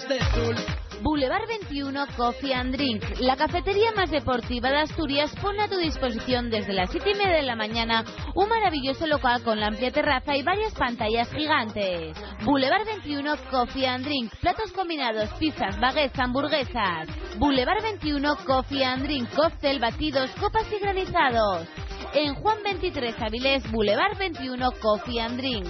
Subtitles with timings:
[0.00, 0.56] rayos de sol.
[1.02, 6.50] Boulevard 21 Coffee and Drink, la cafetería más deportiva de Asturias, pone a tu disposición
[6.50, 10.36] desde las 7 y media de la mañana un maravilloso local con la amplia terraza
[10.36, 12.16] y varias pantallas gigantes.
[12.44, 17.08] Boulevard 21 Coffee and Drink, platos combinados, pizzas, baguettes, hamburguesas.
[17.38, 21.66] Boulevard 21 Coffee and Drink, cóctel, batidos, copas y granizados.
[22.12, 25.66] En Juan 23 Avilés, Boulevard 21 Coffee and Drink.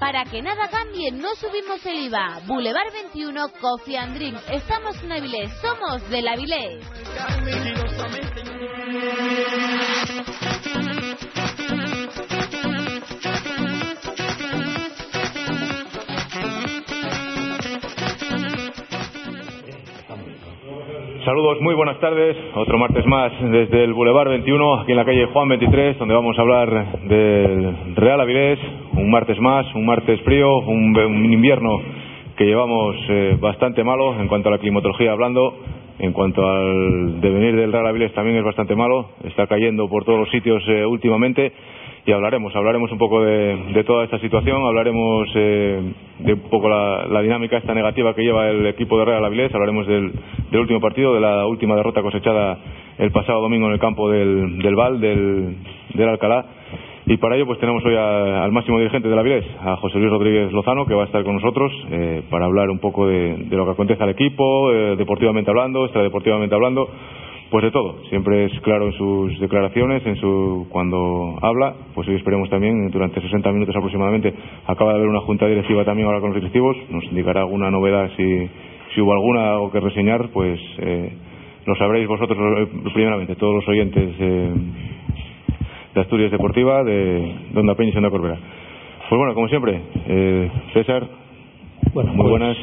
[0.00, 2.40] Para que nada cambie, no subimos el IVA.
[2.46, 4.38] Boulevard 21 Coffee and Drink.
[4.50, 6.82] Estamos en Avilés, somos del Avilés.
[21.24, 22.34] Saludos, muy buenas tardes.
[22.54, 26.38] Otro martes más desde el Boulevard 21, aquí en la calle Juan 23, donde vamos
[26.38, 28.58] a hablar del Real Avilés.
[28.94, 30.96] Un martes más, un martes frío, un,
[31.30, 31.78] invierno
[32.38, 35.58] que llevamos eh, bastante malo en cuanto a la climatología hablando.
[35.98, 39.10] En cuanto al devenir del Real Avilés también es bastante malo.
[39.24, 41.52] Está cayendo por todos los sitios eh, últimamente
[42.06, 46.68] y hablaremos, hablaremos un poco de, de toda esta situación, hablaremos eh, de un poco
[46.68, 50.12] la, dinámica esta negativa que lleva el equipo de Real Avilés, hablaremos del,
[50.50, 52.58] del, último partido, de la última derrota cosechada
[52.98, 55.56] el pasado domingo en el campo del, del Val, del,
[55.94, 56.44] del Alcalá.
[57.06, 60.10] Y para ello pues tenemos hoy al máximo dirigente de la Avilés, a José Luis
[60.10, 63.56] Rodríguez Lozano, que va a estar con nosotros eh, para hablar un poco de, de,
[63.56, 66.88] lo que acontece al equipo, eh, deportivamente hablando, extradeportivamente hablando,
[67.50, 67.96] pues de todo.
[68.08, 71.74] Siempre es claro en sus declaraciones, en su cuando habla.
[71.94, 74.32] Pues hoy esperemos también, durante 60 minutos aproximadamente,
[74.66, 76.76] acaba de haber una junta directiva también ahora con los directivos.
[76.90, 78.48] Nos indicará alguna novedad si,
[78.94, 81.12] si hubo alguna algo que reseñar, pues eh,
[81.66, 84.52] lo sabréis vosotros primeramente, todos los oyentes eh,
[85.94, 88.38] de Asturias Deportiva, de Donda Peña y Santa Corbera.
[89.08, 91.19] Pues bueno, como siempre, eh, César,
[91.92, 92.56] bueno, muy pues, buenas.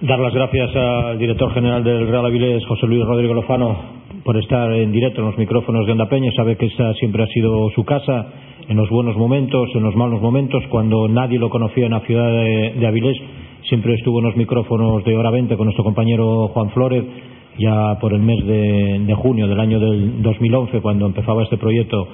[0.00, 3.76] Dar las gracias al director general del Real Avilés, José Luis Rodríguez Lozano,
[4.24, 6.30] por estar en directo en los micrófonos de Onda Peña.
[6.36, 8.26] Sabe que esta siempre ha sido su casa,
[8.68, 12.30] en los buenos momentos, en los malos momentos, cuando nadie lo conocía en la ciudad
[12.30, 13.16] de, de Avilés.
[13.68, 17.04] Siempre estuvo en los micrófonos de Hora 20 con nuestro compañero Juan Flores,
[17.58, 22.08] ya por el mes de, de junio del año del 2011, cuando empezaba este proyecto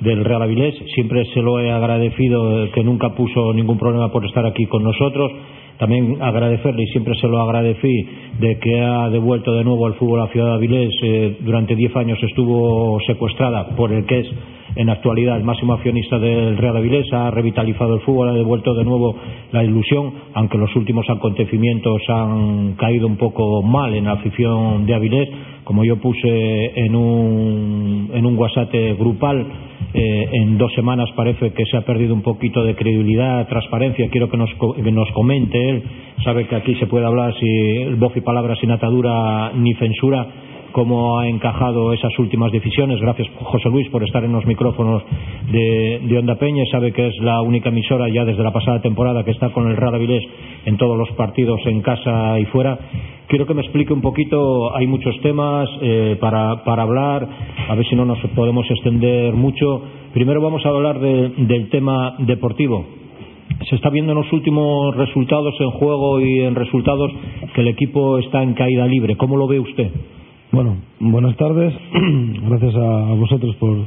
[0.00, 0.74] del Real Avilés.
[0.94, 5.32] Siempre se lo he agradecido, que nunca puso ningún problema por estar aquí con nosotros
[5.80, 8.06] también agradecerle y siempre se lo agradecí
[8.38, 12.18] de que ha devuelto de nuevo al fútbol a ciudad Avilés eh, durante 10 años
[12.22, 14.26] estuvo secuestrada por el que es
[14.76, 18.84] en actualidad el máximo accionista del Real Avilés ha revitalizado el fútbol ha devuelto de
[18.84, 19.14] nuevo
[19.52, 24.94] la ilusión aunque los últimos acontecimientos han caído un poco mal en la afición de
[24.94, 25.28] Avilés
[25.64, 29.46] como yo puse en un, en un WhatsApp grupal
[29.92, 34.08] eh, en dos semanas parece que se ha perdido un poquito de credibilidad, transparencia.
[34.08, 35.82] Quiero que nos, que nos comente él.
[36.22, 40.26] Sabe que aquí se puede hablar si voz y palabra sin atadura ni censura
[40.72, 43.00] cómo ha encajado esas últimas decisiones.
[43.00, 45.02] Gracias, José Luis, por estar en los micrófonos
[45.50, 46.64] de, de Onda Peña.
[46.70, 49.76] Sabe que es la única emisora ya desde la pasada temporada que está con el
[49.76, 50.24] Real Avilés
[50.64, 52.78] en todos los partidos, en casa y fuera.
[53.26, 57.28] Quiero que me explique un poquito, hay muchos temas eh, para, para hablar,
[57.68, 59.82] a ver si no nos podemos extender mucho.
[60.12, 62.84] Primero vamos a hablar de, del tema deportivo.
[63.68, 67.12] Se está viendo en los últimos resultados en juego y en resultados
[67.54, 69.16] que el equipo está en caída libre.
[69.16, 69.90] ¿Cómo lo ve usted?
[70.52, 71.72] Bueno, buenas tardes.
[72.48, 73.84] Gracias a vosotros por,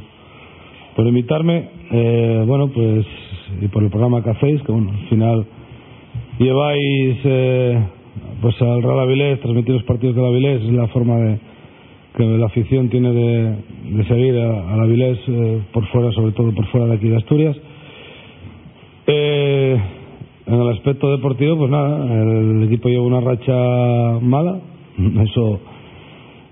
[0.96, 1.68] por invitarme.
[1.90, 3.04] Eh, bueno, pues,
[3.60, 5.46] y por el programa que hacéis, que bueno, al final
[6.38, 7.78] lleváis eh,
[8.40, 11.38] pues al Real Avilés, transmitir los partidos del Avilés, es la forma de
[12.16, 13.56] que la afición tiene de,
[13.96, 17.56] de seguir al Avilés eh, por fuera, sobre todo por fuera de aquí de Asturias.
[19.06, 19.78] Eh,
[20.46, 24.60] en el aspecto deportivo, pues nada, el equipo lleva una racha mala,
[25.28, 25.60] eso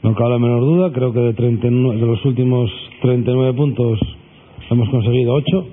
[0.02, 0.92] no cabe la menor duda.
[0.92, 2.70] Creo que de, 39, de los últimos
[3.02, 4.00] 39 puntos
[4.70, 5.66] hemos conseguido 8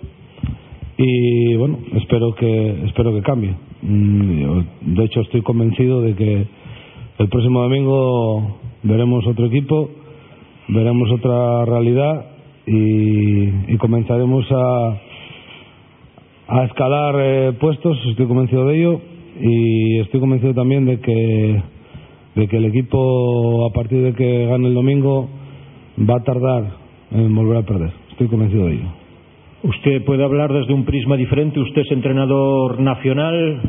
[0.97, 3.55] y bueno, espero que espero que cambie.
[3.81, 6.45] De hecho, estoy convencido de que
[7.19, 9.89] el próximo domingo veremos otro equipo,
[10.67, 12.25] veremos otra realidad
[12.67, 14.99] y, y comenzaremos a,
[16.49, 17.97] a escalar eh, puestos.
[18.09, 19.01] Estoy convencido de ello
[19.39, 21.61] y estoy convencido también de que
[22.39, 25.27] de que el equipo a partir de que gane el domingo
[26.09, 26.63] va a tardar
[27.11, 27.91] en volver a perder.
[28.11, 28.89] Estoy convencido de ello.
[29.63, 31.59] Usted puede hablar desde un prisma diferente.
[31.59, 33.61] Usted es entrenador nacional.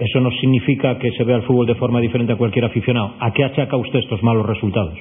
[0.00, 3.14] Eso no significa que se vea el fútbol de forma diferente a cualquier aficionado.
[3.20, 4.94] ¿A qué achaca usted estos malos resultados?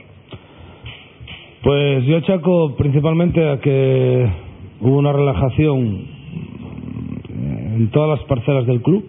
[1.64, 4.30] Pues yo achaco principalmente a que
[4.82, 6.02] hubo una relajación
[7.76, 9.04] en todas las parcelas del club,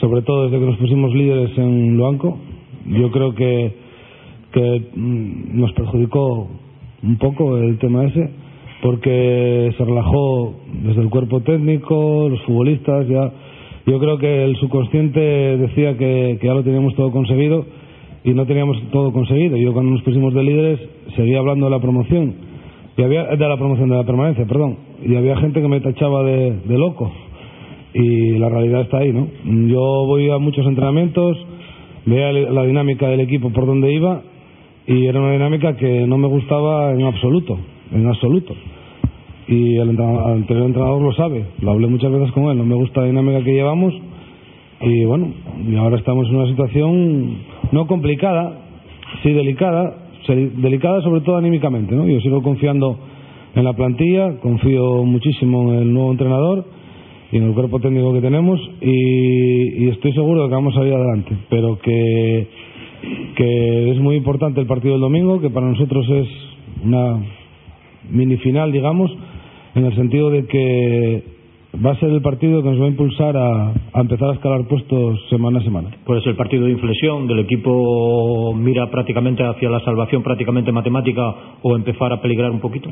[0.00, 2.38] sobre todo desde que nos pusimos líderes en Luanco.
[2.86, 3.72] Yo creo que,
[4.52, 6.48] que mm, nos perjudicó
[7.02, 8.30] un poco el tema ese,
[8.82, 13.32] porque se relajó desde el cuerpo técnico, los futbolistas, ya.
[13.86, 17.64] Yo creo que el subconsciente decía que, ya lo teníamos todo conseguido
[18.24, 19.56] y no teníamos todo conseguido.
[19.56, 20.80] Yo cuando nos pusimos de líderes
[21.16, 22.34] seguía hablando de la promoción,
[22.96, 26.22] y había, de la promoción de la permanencia, perdón, y había gente que me tachaba
[26.22, 27.10] de, de loco
[27.94, 29.26] y la realidad está ahí, ¿no?
[29.68, 31.36] Yo voy a muchos entrenamientos,
[32.06, 34.22] veía la dinámica del equipo por donde iba
[34.86, 37.58] y era una dinámica que no me gustaba en absoluto,
[37.92, 38.54] en absoluto.
[39.46, 42.64] Y el entrenador, el anterior entrenador lo sabe, lo hablé muchas veces con él, no
[42.64, 43.94] me gusta la dinámica que llevamos
[44.80, 45.28] y bueno,
[45.68, 47.36] y ahora estamos en una situación
[47.72, 48.60] no complicada,
[49.22, 49.96] sí delicada,
[50.26, 52.06] delicada sobre todo anímicamente, ¿no?
[52.06, 52.96] Yo sigo confiando
[53.54, 56.64] en la plantilla, confío muchísimo en el nuevo entrenador
[57.32, 60.80] y en el cuerpo técnico que tenemos y, y estoy seguro de que vamos a
[60.80, 62.48] salir adelante, pero que,
[63.36, 66.28] que es muy importante el partido del domingo, que para nosotros es
[66.84, 67.20] una
[68.10, 69.10] mini final, digamos,
[69.74, 71.22] en el sentido de que
[71.84, 75.20] va a ser el partido que nos va a impulsar a, empezar a escalar puestos
[75.28, 75.90] semana a semana.
[76.04, 81.34] Puede ser el partido de inflexión, del equipo mira prácticamente hacia la salvación prácticamente matemática
[81.62, 82.90] o empezar a peligrar un poquito.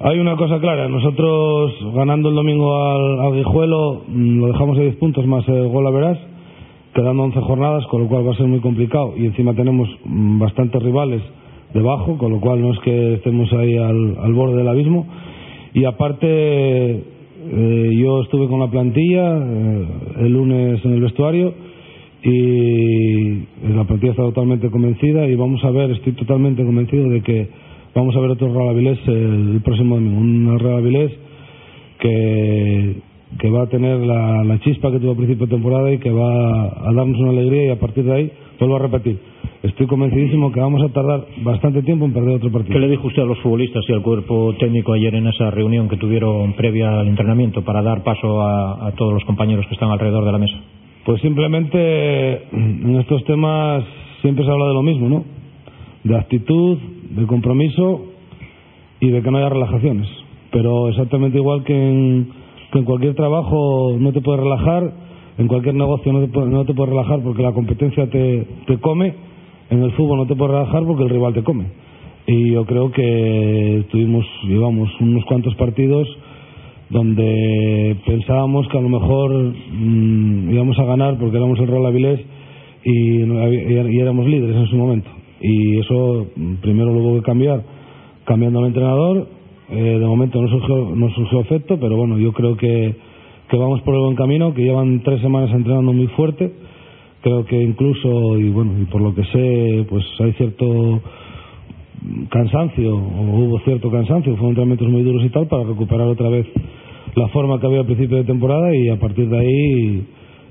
[0.00, 4.96] Hay una cosa clara, nosotros ganando el domingo al, Guijuelo mm, lo dejamos a 10
[4.96, 6.18] puntos más el gol a verás,
[6.92, 10.40] quedando 11 jornadas, con lo cual va a ser muy complicado y encima tenemos mm,
[10.40, 11.22] bastantes rivales
[11.72, 15.06] debajo, con lo cual no es que estemos ahí al, al borde del abismo.
[15.74, 17.04] Y aparte,
[17.46, 19.86] eh, yo estuve con la plantilla eh,
[20.22, 21.54] el lunes en el vestuario
[22.24, 27.48] y la plantilla está totalmente convencida y vamos a ver, estoy totalmente convencido de que
[27.94, 30.20] vamos a ver otro Real Avilés el, próximo domingo.
[30.20, 31.12] Un Real Avilés
[31.98, 32.96] que,
[33.38, 36.10] que va a tener la, la, chispa que tuvo a principio de temporada y que
[36.10, 39.18] va a darnos una alegría y a partir de ahí, vuelvo a repetir,
[39.62, 42.74] estoy convencidísimo que vamos a tardar bastante tiempo en perder otro partido.
[42.74, 45.88] ¿Qué le dijo usted a los futbolistas y al cuerpo técnico ayer en esa reunión
[45.88, 49.90] que tuvieron previa al entrenamiento para dar paso a, a todos los compañeros que están
[49.90, 50.56] alrededor de la mesa?
[51.04, 53.84] Pues simplemente en estos temas
[54.22, 55.24] siempre se habla de lo mismo, ¿no?
[56.02, 56.78] De actitud,
[57.14, 58.02] de compromiso
[59.00, 60.08] y de que no haya relajaciones.
[60.50, 62.28] Pero exactamente igual que en,
[62.72, 64.92] que en cualquier trabajo no te puedes relajar,
[65.38, 69.14] en cualquier negocio no te, no te puedes relajar porque la competencia te, te come,
[69.70, 71.66] en el fútbol no te puedes relajar porque el rival te come.
[72.26, 76.08] Y yo creo que tuvimos, llevamos unos cuantos partidos
[76.88, 82.20] donde pensábamos que a lo mejor mmm, íbamos a ganar porque éramos el Real Avilés
[82.84, 85.10] y, y, éramos líderes en su momento
[85.44, 87.62] y eso mm, primero lo hubo que cambiar
[88.24, 89.28] cambiando al entrenador
[89.68, 92.94] eh, de momento no surgió, no surgió efecto pero bueno yo creo que,
[93.50, 96.52] que vamos por el buen camino que llevan tres semanas entrenando muy fuerte.
[97.22, 101.00] Creo que incluso y bueno y por lo que sé pues hay cierto
[102.30, 106.46] cansancio o hubo cierto cansancio fueron entrenamientos muy duros y tal para recuperar otra vez
[107.14, 110.06] la forma que había al principio de temporada y a partir de ahí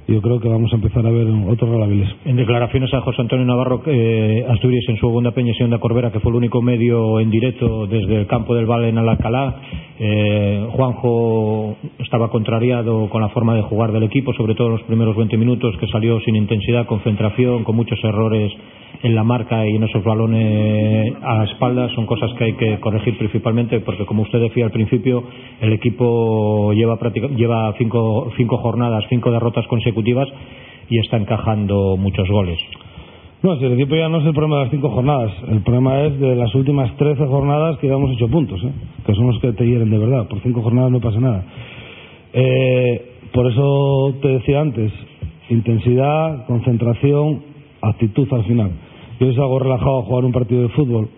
[0.08, 2.10] yo creo que vamos a empezar a ver otros relaviles.
[2.26, 6.12] En declaraciones a José Antonio Navarro, eh, Asturias en su Onda Peña y Onda Corbera,
[6.12, 9.56] que fue el único medio en directo desde el campo del Valle en Alcalá,
[10.00, 14.84] eh, Juanjo estaba contrariado con la forma de jugar del equipo, sobre todo en los
[14.84, 18.52] primeros 20 minutos, que salió sin intensidad, concentración, con muchos errores
[19.04, 23.18] en la marca y en esos balones a espaldas son cosas que hay que corregir
[23.18, 25.24] principalmente porque como usted decía al principio
[25.60, 26.98] el equipo lleva
[27.36, 30.30] lleva cinco, cinco jornadas cinco derrotas consecutivas
[30.90, 32.58] y está encajando muchos goles
[33.44, 36.00] no, si el equipo ya no es el problema de las cinco jornadas, el problema
[36.04, 38.72] es de las últimas trece jornadas que llevamos ocho puntos, ¿eh?
[39.06, 40.30] que son los que te hieren de verdad.
[40.30, 41.44] Por cinco jornadas no pasa nada.
[42.32, 44.94] Eh, por eso te decía antes,
[45.50, 47.42] intensidad, concentración,
[47.82, 48.72] actitud al final
[49.24, 51.10] yo si salgo relajado jugar un partido de fútbol,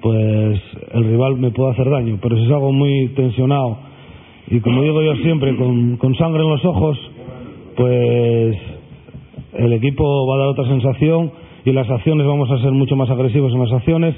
[0.00, 0.60] pues
[0.94, 2.18] el rival me puede hacer daño.
[2.20, 3.78] Pero si salgo muy tensionado
[4.48, 6.98] y como digo yo siempre, con, sangre en los ojos,
[7.76, 8.56] pues
[9.54, 11.30] el equipo va a dar otra sensación
[11.64, 14.14] y las acciones vamos a ser mucho más agresivos en las acciones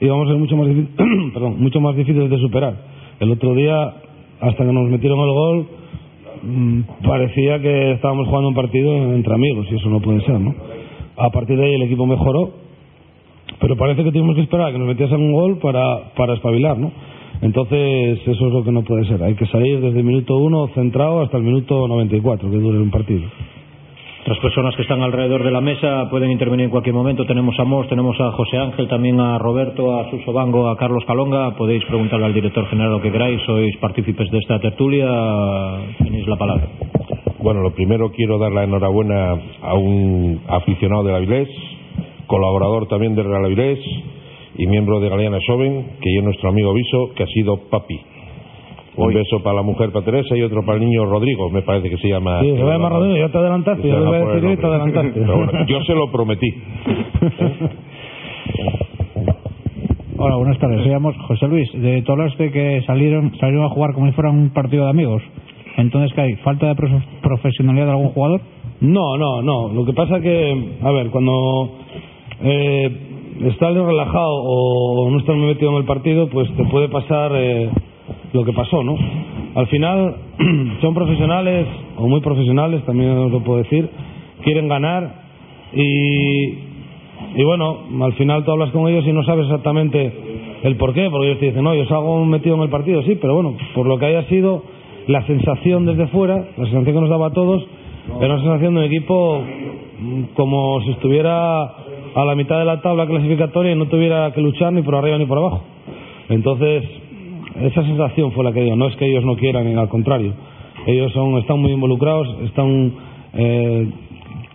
[0.00, 0.68] y vamos a ser mucho más,
[1.34, 2.74] perdón, mucho más difíciles de superar.
[3.20, 3.94] El otro día,
[4.40, 5.66] hasta que nos metieron el gol,
[6.42, 10.54] mmm, parecía que estábamos jugando un partido entre amigos y eso no puede ser, ¿no?
[11.16, 12.59] A partir de ahí el equipo mejoró
[13.58, 16.78] pero parece que tuvimos que esperar a que nos metiesen un gol para, para espabilar,
[16.78, 16.92] ¿no?
[17.42, 19.22] Entonces, eso es lo que no puede ser.
[19.22, 22.90] Hay que salir desde el minuto uno centrado hasta el minuto 94, que dure un
[22.90, 23.22] partido.
[24.26, 27.24] Las personas que están alrededor de la mesa pueden intervenir en cualquier momento.
[27.24, 31.02] Tenemos a Mos, tenemos a José Ángel, también a Roberto, a Suso Bango, a Carlos
[31.06, 31.56] Calonga.
[31.56, 33.40] Podéis preguntarle al director general lo que queráis.
[33.46, 35.08] Sois partícipes de esta tertulia.
[35.98, 36.68] Tenéis la palabra.
[37.42, 41.48] Bueno, lo primero quiero dar la enhorabuena a un aficionado de Avilés,
[42.30, 43.80] colaborador también de Real Avilés
[44.56, 48.00] y miembro de Galeana Joven, que es nuestro amigo Viso, que ha sido papi.
[48.96, 51.90] Un beso para la mujer, para Teresa, y otro para el niño Rodrigo, me parece
[51.90, 52.40] que se llama.
[52.40, 55.20] Sí, se llama Rodrigo, ya te adelantaste, yo a decir te adelantaste.
[55.20, 56.54] Bueno, yo se lo prometí.
[60.18, 60.86] Hola, buenas tardes.
[60.86, 61.72] Llamo José Luis.
[61.72, 65.22] De todo este que salieron, salieron a jugar como si fuera un partido de amigos.
[65.78, 66.34] Entonces, ¿qué hay?
[66.44, 66.76] ¿Falta de
[67.22, 68.42] profesionalidad de algún jugador?
[68.82, 69.68] No, no, no.
[69.72, 71.32] Lo que pasa que, a ver, cuando
[72.42, 73.10] eh,
[73.48, 77.70] estás relajado o no estás muy metido en el partido, pues te puede pasar eh,
[78.32, 78.96] lo que pasó, ¿no?
[79.54, 80.16] Al final
[80.80, 81.66] son profesionales
[81.96, 83.88] o muy profesionales, también os lo puedo decir,
[84.42, 85.22] quieren ganar
[85.74, 86.44] y,
[87.36, 90.12] y bueno, al final tú hablas con ellos y no sabes exactamente
[90.62, 93.16] el por qué, porque ellos te dicen, no, yo salgo metido en el partido, sí,
[93.20, 94.62] pero bueno, por lo que haya sido
[95.06, 97.66] la sensación desde fuera, la sensación que nos daba a todos,
[98.20, 99.40] era una sensación de un equipo
[100.00, 101.72] mm, como si estuviera
[102.14, 105.18] a la mitad de la tabla clasificatoria y no tuviera que luchar ni por arriba
[105.18, 105.62] ni por abajo.
[106.28, 106.84] Entonces,
[107.60, 108.76] esa sensación fue la que dio.
[108.76, 110.32] No es que ellos no quieran, al contrario.
[110.86, 112.92] Ellos son, están muy involucrados, están
[113.34, 113.88] eh,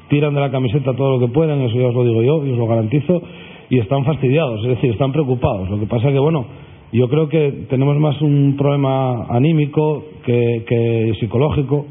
[0.10, 2.52] tiran de la camiseta todo lo que pueden, eso ya os lo digo yo, y
[2.52, 3.22] os lo garantizo,
[3.70, 5.70] y están fastidiados, es decir, están preocupados.
[5.70, 6.46] Lo que pasa que, bueno,
[6.92, 11.86] yo creo que tenemos más un problema anímico que, psicológico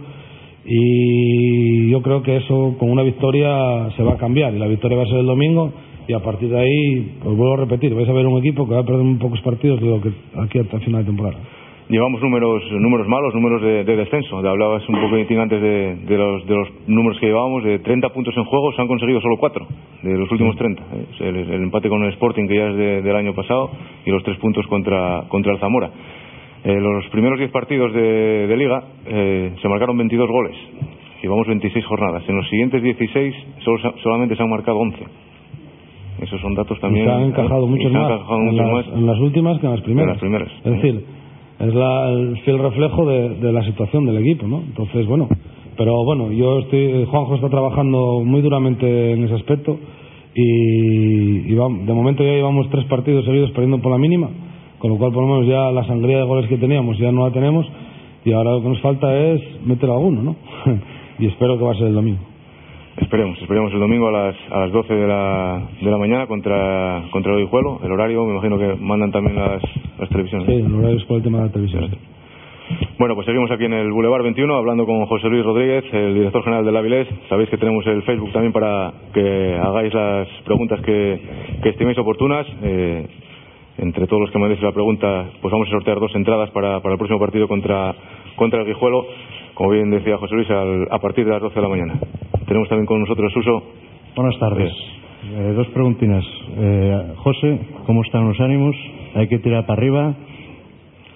[0.64, 4.97] y yo creo que eso con una victoria se va a cambiar y la victoria
[4.97, 5.73] va a ser el domingo
[6.06, 8.75] y a partir de ahí, os vuelvo a repetir, vais a ver un equipo que
[8.75, 11.38] va a perder muy pocos partidos digo que aquí hasta final de temporada
[11.88, 14.38] llevamos números números malos, números de, descenso.
[14.38, 18.35] Hablabas un poco antes de, de, los, de los números que llevábamos, de 30 puntos
[18.37, 19.66] en juego, se han conseguido solo 4
[20.02, 20.83] de los últimos 30.
[21.21, 23.71] El, empate con el Sporting, que ya es del año pasado,
[24.04, 25.90] y los 3 puntos contra, contra el Zamora.
[26.64, 30.56] Eh, los primeros 10 partidos de, de Liga eh, se marcaron 22 goles.
[31.23, 32.23] Llevamos 26 jornadas.
[32.28, 34.99] En los siguientes 16 solo, solamente se han marcado 11.
[36.23, 37.06] Esos son datos también.
[37.06, 40.09] se han encajado muchos, más, en las, en las, últimas que en las primeras.
[40.11, 40.49] las primeras.
[40.64, 41.04] Es decir,
[41.59, 44.61] es la, el fiel reflejo de, la situación del equipo, ¿no?
[44.61, 45.28] Entonces, bueno,
[45.76, 49.78] pero bueno, yo estoy, Juanjo está trabajando muy duramente en ese aspecto
[50.35, 54.28] y, de momento ya llevamos tres partidos seguidos perdiendo por la mínima,
[54.84, 57.26] con lo cual por lo menos ya la sangría de goles que teníamos ya no
[57.26, 57.66] la tenemos
[58.22, 60.36] y ahora lo que nos falta es meter alguno, ¿no?
[61.18, 62.18] y espero que va a ser el domingo.
[62.98, 67.02] Esperemos, esperemos el domingo a las, a las 12 de la, de la mañana contra,
[67.12, 67.80] contra el Orihuelo.
[67.82, 69.62] El horario, me imagino que mandan también las,
[69.98, 70.48] las televisiones.
[70.48, 71.90] Sí, el horario es por el tema de la televisión.
[72.98, 76.44] Bueno, pues seguimos aquí en el Boulevard 21 hablando con José Luis Rodríguez, el director
[76.44, 77.08] general del Avilés.
[77.30, 81.20] Sabéis que tenemos el Facebook también para que hagáis las preguntas que,
[81.62, 82.46] que estiméis oportunas.
[82.62, 83.06] Eh,
[83.78, 86.92] entre todos los que mandéis la pregunta, pues vamos a sortear dos entradas para, para
[86.94, 87.94] el próximo partido contra,
[88.36, 89.06] contra el Guijuelo,
[89.54, 91.94] como bien decía José Luis, a partir de las 12 de la mañana.
[92.46, 93.62] Tenemos también con nosotros Suso.
[94.16, 94.72] Buenas tardes.
[95.26, 96.24] Eh, dos preguntinas.
[96.56, 98.76] Eh, José, ¿cómo están los ánimos?
[99.14, 100.14] Hay que tirar para arriba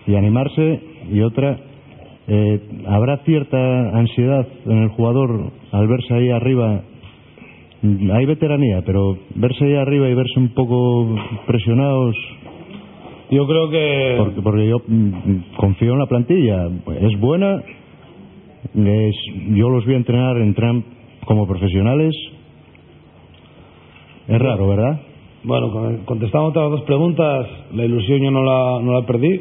[0.06, 0.80] y animarse.
[1.12, 1.58] Y otra,
[2.26, 6.80] eh, ¿habrá cierta ansiedad en el jugador al verse ahí arriba?
[8.12, 11.14] Hay veteranía, pero verse ahí arriba y verse un poco
[11.46, 12.16] presionados.
[13.30, 14.14] Yo creo que.
[14.18, 16.68] Porque, porque yo mm, confío en la plantilla.
[17.00, 17.62] Es buena.
[18.74, 19.16] Es,
[19.50, 20.84] yo los vi entrenar, entran
[21.26, 22.14] como profesionales.
[24.28, 25.00] Es raro, ¿verdad?
[25.44, 25.72] Bueno,
[26.04, 29.40] contestando otras dos preguntas, la ilusión yo no la, no la perdí.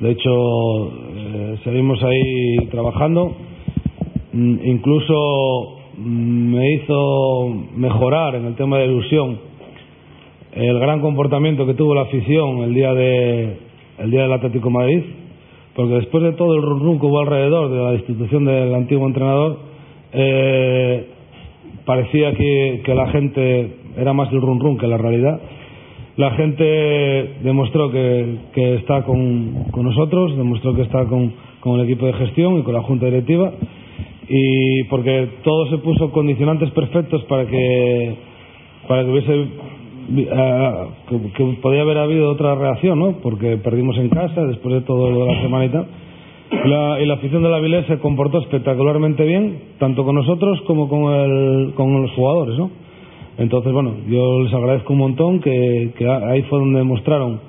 [0.00, 0.30] De hecho,
[0.90, 3.34] eh, seguimos ahí trabajando.
[4.32, 9.51] Mm, incluso mm, me hizo mejorar en el tema de ilusión
[10.52, 13.56] el gran comportamiento que tuvo la afición el día de
[13.98, 15.02] el día del Atlético Madrid,
[15.74, 19.58] porque después de todo el rum que hubo alrededor de la institución del antiguo entrenador,
[20.12, 21.06] eh,
[21.84, 25.40] parecía que, que, la gente era más el run run que la realidad.
[26.16, 26.64] La gente
[27.42, 32.12] demostró que, que está con, con, nosotros, demostró que está con, con, el equipo de
[32.14, 33.52] gestión y con la junta directiva,
[34.28, 38.14] y porque todo se puso condicionantes perfectos para que
[38.88, 39.46] para que hubiese
[41.08, 43.12] que, que, podía haber habido otra reacción, ¿no?
[43.22, 45.86] Porque perdimos en casa después de todo lo de la semana y tal
[46.64, 50.88] la, y la afición de la Vilés se comportó espectacularmente bien, tanto con nosotros como
[50.88, 52.70] con, el, con los jugadores, ¿no?
[53.38, 57.40] Entonces, bueno, yo les agradezco un montón que, que ahí fue donde demostraron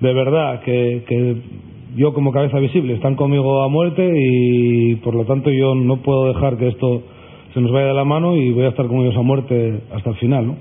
[0.00, 1.36] de verdad que, que
[1.94, 6.26] yo como cabeza visible están conmigo a muerte y por lo tanto yo no puedo
[6.32, 7.02] dejar que esto
[7.54, 10.10] se nos vaya de la mano y voy a estar con ellos a muerte hasta
[10.10, 10.56] el final, ¿no?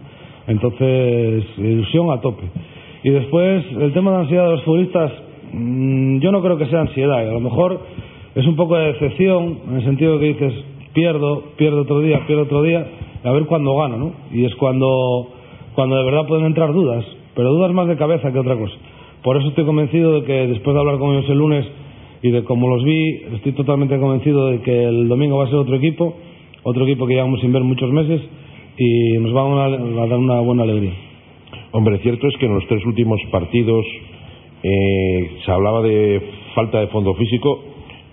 [0.47, 2.43] Entonces, ilusión a tope.
[3.03, 5.11] Y después, el tema de ansiedad de los futbolistas,
[5.53, 7.19] Mm, yo no creo que sea ansiedad.
[7.19, 7.79] A lo mejor
[8.35, 10.53] es un poco de decepción, en el sentido que dices,
[10.93, 12.85] pierdo, pierdo otro día, pierdo otro día,
[13.23, 14.11] a ver cuándo gano, ¿no?
[14.31, 15.27] Y es cuando,
[15.75, 17.05] cuando de verdad pueden entrar dudas,
[17.35, 18.73] pero dudas más de cabeza que otra cosa.
[19.23, 21.65] Por eso estoy convencido de que después de hablar con ellos el lunes
[22.23, 25.57] y de cómo los vi, estoy totalmente convencido de que el domingo va a ser
[25.57, 26.15] otro equipo,
[26.63, 28.21] otro equipo que llevamos sin ver muchos meses
[28.77, 30.93] y nos va a, a dar una buena alegría.
[31.71, 33.85] Hombre, cierto es que en los tres últimos partidos
[34.63, 36.21] eh, se hablaba de
[36.53, 37.63] falta de fondo físico.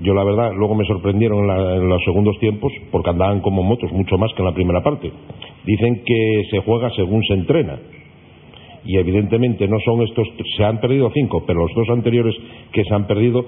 [0.01, 3.63] Yo, la verdad, luego me sorprendieron en, la, en, los segundos tiempos porque andaban como
[3.63, 5.11] motos, mucho más que en la primera parte.
[5.65, 7.79] Dicen que se juega según se entrena.
[8.85, 10.29] Y evidentemente no son estos.
[10.57, 12.35] Se han perdido cinco, pero los dos anteriores
[12.73, 13.45] que se han perdido,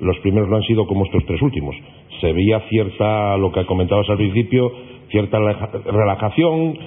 [0.00, 1.76] los primeros no han sido como estos tres últimos.
[2.20, 4.72] Se veía cierta, lo que comentabas al principio,
[5.10, 6.78] cierta relajación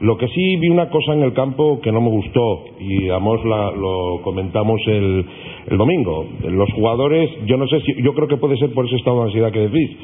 [0.00, 3.18] lo que sí vi una cosa en el campo que no me gustó y la,
[3.18, 5.24] lo comentamos el,
[5.70, 6.26] el, domingo.
[6.42, 9.24] Los jugadores, yo no sé si, yo creo que puede ser por ese estado de
[9.24, 9.96] ansiedad que decís,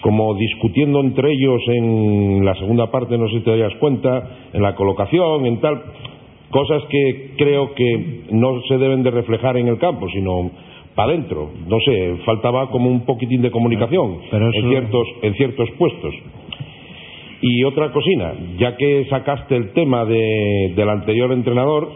[0.00, 4.62] como discutiendo entre ellos en la segunda parte, no sé si te das cuenta, en
[4.62, 5.82] la colocación, en tal,
[6.50, 10.50] cosas que creo que no se deben de reflejar en el campo, sino
[10.94, 11.50] para adentro.
[11.66, 14.58] No sé, faltaba como un poquitín de comunicación Pero eso...
[14.60, 16.14] en ciertos en ciertos puestos.
[17.46, 21.90] Y otra cocina, ya que sacaste el tema de, del anterior entrenador,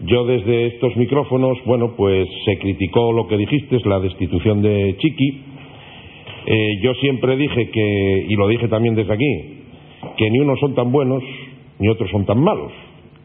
[0.00, 5.40] yo desde estos micrófonos, bueno, pues se criticó lo que dijiste, la destitución de Chiqui.
[6.44, 9.64] Eh, yo siempre dije que, y lo dije también desde aquí,
[10.18, 11.22] que ni unos son tan buenos
[11.78, 12.72] ni otros son tan malos.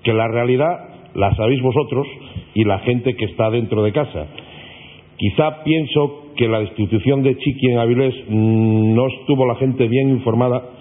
[0.06, 2.08] Que la realidad la sabéis vosotros
[2.54, 4.28] y la gente que está dentro de casa.
[5.18, 10.12] Quizá pienso que la destitución de Chiqui en Avilés mmm, no estuvo la gente bien
[10.12, 10.75] informada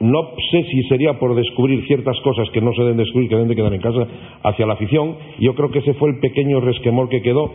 [0.00, 3.48] no sé si sería por descubrir ciertas cosas que no se deben descubrir, que deben
[3.48, 4.06] de quedar en casa,
[4.42, 5.16] hacia la afición.
[5.38, 7.52] Yo creo que ese fue el pequeño resquemor que quedó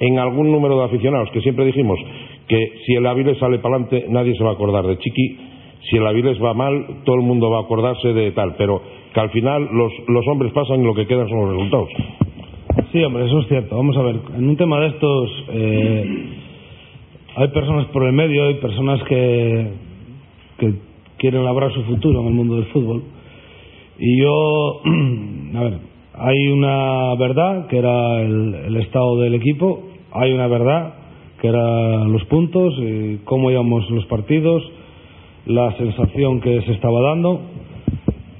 [0.00, 1.98] en algún número de aficionados, que siempre dijimos
[2.46, 5.36] que si el Aviles sale para adelante nadie se va a acordar de Chiqui,
[5.90, 8.80] si el Aviles va mal todo el mundo va a acordarse de tal, pero
[9.12, 11.88] que al final los, los hombres pasan y lo que quedan son los resultados.
[12.92, 13.76] Sí, hombre, eso es cierto.
[13.76, 16.04] Vamos a ver, en un tema de estos eh,
[17.36, 19.87] hay personas por el medio, hay personas que
[21.18, 23.02] quieren labrar su futuro en el mundo del fútbol.
[23.98, 24.80] Y yo,
[25.56, 25.78] a ver,
[26.14, 30.94] hay una verdad que era el, estado del equipo, hay una verdad
[31.40, 34.62] que eran los puntos, y cómo íbamos los partidos,
[35.46, 37.40] la sensación que se estaba dando.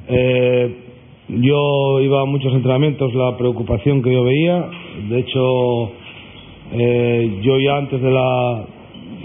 [0.08, 0.76] Eh,
[1.28, 4.68] yo iba a muchos entrenamientos, la preocupación que yo veía,
[5.08, 5.90] de hecho,
[6.72, 8.64] eh, yo ya antes de la,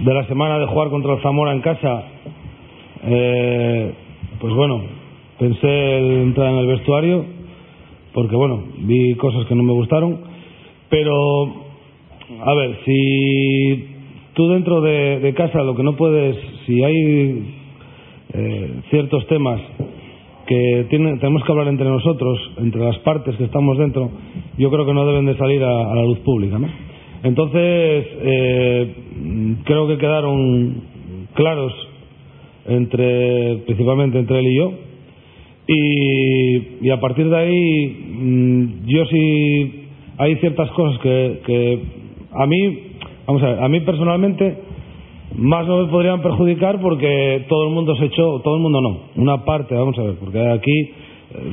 [0.03, 2.12] de la semana de jugar contra el Zamora en casa,
[3.05, 3.93] eh,
[4.39, 4.81] pues bueno,
[5.39, 7.25] pensé en entrar en el vestuario
[8.13, 10.19] porque bueno, vi cosas que no me gustaron,
[10.89, 11.13] pero
[12.45, 13.85] a ver, si
[14.33, 17.55] tú dentro de, casa lo que no puedes, si hay
[18.33, 19.59] eh, ciertos temas
[20.45, 24.11] que tiene, tenemos que hablar entre nosotros, entre las partes que estamos dentro,
[24.57, 26.67] yo creo que no deben de salir a, a la luz pública, ¿no?
[27.23, 28.95] Entonces, eh,
[29.63, 30.81] creo que quedaron
[31.33, 31.71] claros
[32.67, 34.71] entre principalmente entre él y yo.
[35.65, 37.87] Y, y a partir de ahí
[38.19, 39.85] mmm, yo sí
[40.17, 41.79] hay ciertas cosas que, que
[42.31, 42.79] a mí
[43.25, 44.57] vamos a ver a mí personalmente
[45.35, 48.99] más no me podrían perjudicar porque todo el mundo se echó todo el mundo no
[49.15, 50.91] una parte vamos a ver porque aquí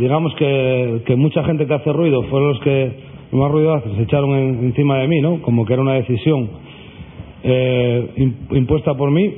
[0.01, 2.93] digamos que, que mucha gente que hace ruido fueron los que
[3.31, 6.51] más ruido hacen se echaron en, encima de mí no como que era una decisión
[7.43, 8.09] eh,
[8.51, 9.31] impuesta por mí.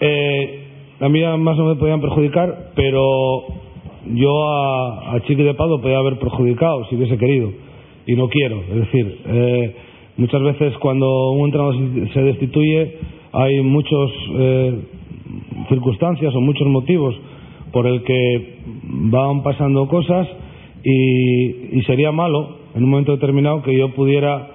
[0.00, 0.61] Eh,
[1.02, 3.02] a mí más no me podían perjudicar, pero
[4.14, 7.50] yo a, a Chiqui de Pado podía haber perjudicado si hubiese querido,
[8.06, 8.60] y no quiero.
[8.60, 9.76] Es decir, eh,
[10.16, 11.74] muchas veces cuando un entrenador
[12.12, 12.98] se destituye
[13.32, 14.80] hay muchas eh,
[15.70, 17.14] circunstancias o muchos motivos
[17.72, 20.28] por el que van pasando cosas
[20.84, 24.48] y, y sería malo en un momento determinado que yo pudiera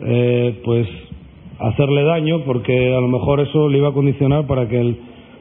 [0.00, 0.88] eh, pues
[1.58, 4.96] hacerle daño porque a lo mejor eso le iba a condicionar para que el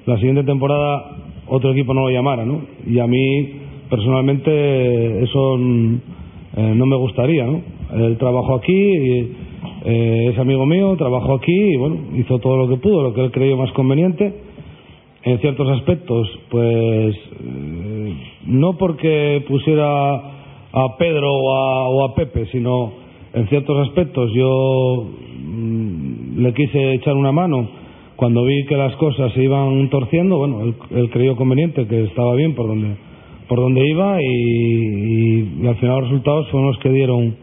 [0.06, 2.62] la siguiente temporada otro equipo no lo llamara, ¿no?
[2.86, 3.52] Y a mí,
[3.90, 7.62] personalmente, eso eh, no me gustaría, ¿no?
[7.96, 9.32] Él trabajó aquí, y,
[9.86, 13.24] eh, es amigo mío, trabajó aquí y, bueno, hizo todo lo que pudo, lo que
[13.24, 14.34] él creyó más conveniente.
[15.24, 18.14] En ciertos aspectos, pues, eh,
[18.48, 22.94] no porque pusiera a Pedro o a, o a Pepe, sino
[23.34, 25.08] en ciertos aspectos yo
[25.40, 27.83] mmm, le quise echar una mano
[28.16, 32.36] cuando vi que las cosas se iban torciendo, bueno, él, él creyó conveniente que estaba
[32.36, 32.96] bien por donde
[33.48, 37.36] por donde iba y, al final los resultados fueron los que dieron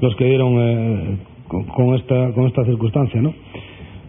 [0.00, 1.16] los que dieron eh,
[1.48, 3.34] con, con, esta con esta circunstancia, ¿no?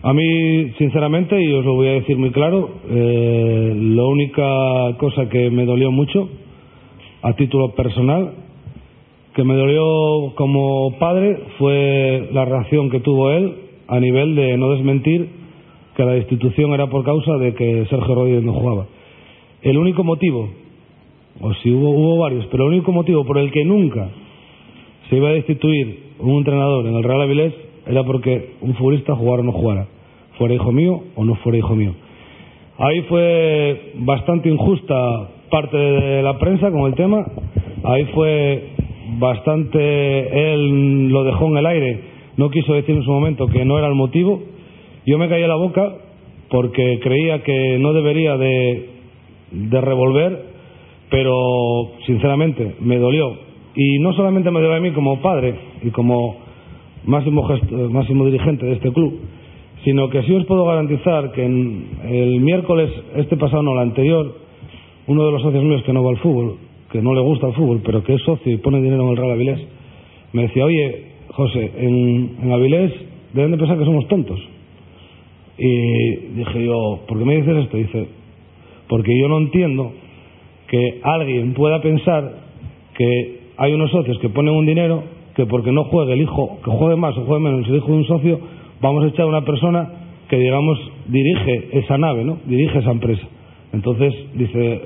[0.03, 5.29] A mí, sinceramente, y os lo voy a decir muy claro, eh, la única cosa
[5.29, 6.27] que me dolió mucho,
[7.21, 8.31] a título personal,
[9.35, 13.53] que me dolió como padre, fue la reacción que tuvo él
[13.87, 15.40] a nivel de no desmentir
[15.95, 18.85] que la destitución era por causa de que Sergio Rodríguez no jugaba.
[19.61, 20.49] El único motivo,
[21.39, 24.09] o si hubo, hubo varios, pero el único motivo por el que nunca
[25.09, 27.53] se iba a destituir un entrenador en el Real Avilés
[27.87, 29.87] era porque un futbolista jugara o no jugara,
[30.37, 31.93] fuera hijo mío o no fuera hijo mío.
[32.77, 37.25] Ahí fue bastante injusta parte de la prensa con el tema,
[37.83, 38.69] ahí fue
[39.19, 41.99] bastante, él lo dejó en el aire,
[42.37, 44.41] no quiso decir en su momento que no era el motivo,
[45.05, 45.95] yo me caí a la boca
[46.49, 48.89] porque creía que no debería de,
[49.51, 50.45] de revolver,
[51.09, 51.33] pero
[52.05, 53.33] sinceramente me dolió.
[53.75, 56.37] Y no solamente me dolió a mí como padre y como
[57.05, 59.19] máximo, gesto, máximo dirigente de este club,
[59.83, 64.35] sino que sí os puedo garantizar que en el miércoles, este pasado no, el anterior,
[65.07, 66.57] uno de los socios míos que no va al fútbol,
[66.91, 69.17] que no le gusta el fútbol, pero que es socio y pone dinero en el
[69.17, 69.59] Real Avilés,
[70.33, 72.91] me decía, oye, José, en, en Avilés
[73.33, 74.39] deben de pensar que somos tontos.
[75.57, 77.77] Y dije yo, ¿por qué me dices esto?
[77.77, 78.07] Dice,
[78.87, 79.91] porque yo no entiendo
[80.67, 82.31] que alguien pueda pensar
[82.97, 85.03] que hay unos socios que ponen un dinero
[85.35, 87.93] que porque no juegue el hijo, que juegue más o juegue menos el hijo de
[87.93, 88.39] un socio,
[88.81, 89.89] vamos a echar a una persona
[90.29, 92.37] que, digamos, dirige esa nave, ¿no?
[92.45, 93.27] Dirige esa empresa.
[93.73, 94.81] Entonces, dice,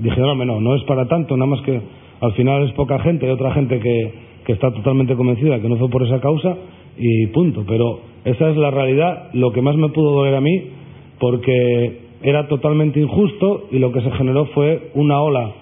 [0.00, 1.80] dije, no, no, no es para tanto, nada más que
[2.20, 4.12] al final es poca gente, hay otra gente que,
[4.44, 6.56] que está totalmente convencida que no fue por esa causa
[6.96, 7.64] y punto.
[7.66, 10.62] Pero esa es la realidad, lo que más me pudo doler a mí,
[11.18, 15.52] porque era totalmente injusto y lo que se generó fue una ola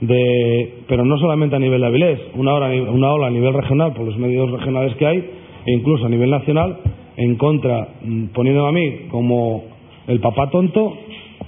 [0.00, 3.94] de, pero no solamente a nivel de Avilés, una ola, una ola a nivel regional
[3.94, 5.18] por los medios regionales que hay,
[5.66, 6.78] e incluso a nivel nacional,
[7.16, 7.88] en contra,
[8.34, 9.64] poniéndome a mí como
[10.06, 10.94] el papá tonto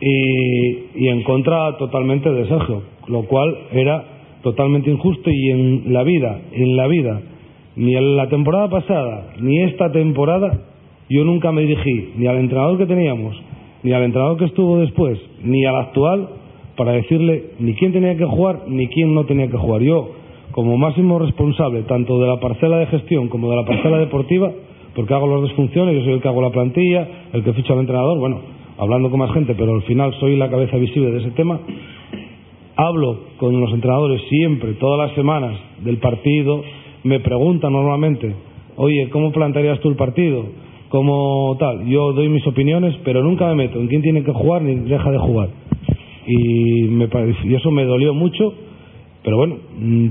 [0.01, 4.05] y, y en contra totalmente de Sergio, lo cual era
[4.43, 7.21] totalmente injusto y en la vida, en la vida,
[7.77, 10.61] ni en la temporada pasada, ni esta temporada,
[11.09, 13.37] yo nunca me dirigí ni al entrenador que teníamos,
[13.83, 16.29] ni al entrenador que estuvo después, ni al actual,
[16.77, 19.83] para decirle ni quién tenía que jugar, ni quién no tenía que jugar.
[19.83, 20.09] Yo,
[20.53, 24.51] como máximo responsable tanto de la parcela de gestión como de la parcela deportiva,
[24.95, 27.75] porque hago las dos funciones, yo soy el que hago la plantilla, el que ficha
[27.75, 28.41] al entrenador, bueno,
[28.79, 31.61] hablando con más gente, pero al final soy la cabeza visible de ese tema.
[32.77, 36.63] Hablo con los entrenadores siempre, todas las semanas, del partido.
[37.07, 38.35] Me preguntan normalmente,
[38.75, 40.45] oye, ¿cómo plantearías tú el partido?
[40.89, 41.87] ¿Cómo tal?
[41.87, 45.13] Yo doy mis opiniones, pero nunca me meto en quién tiene que jugar ni deja
[45.13, 45.51] de jugar.
[46.27, 47.09] Y, me
[47.45, 48.53] y eso me dolió mucho,
[49.23, 49.57] pero bueno,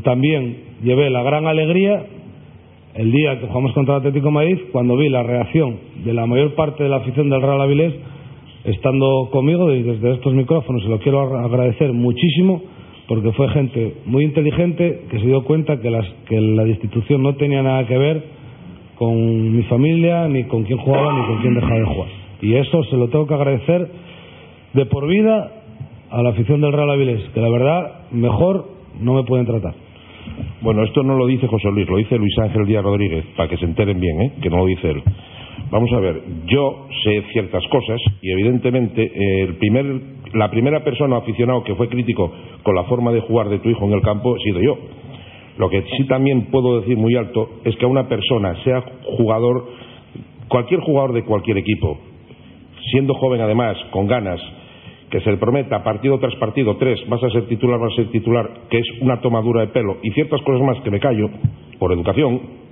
[0.03, 2.05] también llevé la gran alegría
[2.93, 6.25] el día que jugamos contra el Atlético de Madrid, cuando vi la reacción de la
[6.25, 7.93] mayor parte de la afición del Real Avilés
[8.63, 12.61] estando conmigo desde estos micrófonos se lo quiero agradecer muchísimo
[13.07, 17.35] porque fue gente muy inteligente que se dio cuenta que, las, que la destitución no
[17.35, 18.23] tenía nada que ver
[18.95, 22.09] con mi familia, ni con quién jugaba, ni con quién dejaba de jugar.
[22.41, 23.89] Y eso se lo tengo que agradecer
[24.73, 25.51] de por vida
[26.09, 28.65] a la afición del Real Avilés, que la verdad mejor
[28.99, 29.73] no me pueden tratar.
[30.61, 33.57] Bueno, esto no lo dice José Luis, lo dice Luis Ángel Díaz Rodríguez, para que
[33.57, 34.31] se enteren bien, ¿eh?
[34.41, 35.03] que no lo dice él.
[35.71, 39.11] Vamos a ver, yo sé ciertas cosas y evidentemente
[39.43, 39.85] el primer,
[40.33, 42.31] la primera persona aficionado que fue crítico
[42.63, 44.77] con la forma de jugar de tu hijo en el campo he sido yo.
[45.57, 48.83] Lo que sí también puedo decir muy alto es que a una persona, sea
[49.17, 49.65] jugador,
[50.49, 51.97] cualquier jugador de cualquier equipo,
[52.91, 54.41] siendo joven además, con ganas,
[55.09, 58.11] que se le prometa partido tras partido, tres, vas a ser titular, vas a ser
[58.11, 61.29] titular, que es una tomadura de pelo y ciertas cosas más que me callo,
[61.79, 62.64] por educación,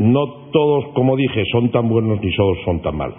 [0.00, 3.18] no todos, como dije, son tan buenos ni todos son tan malos.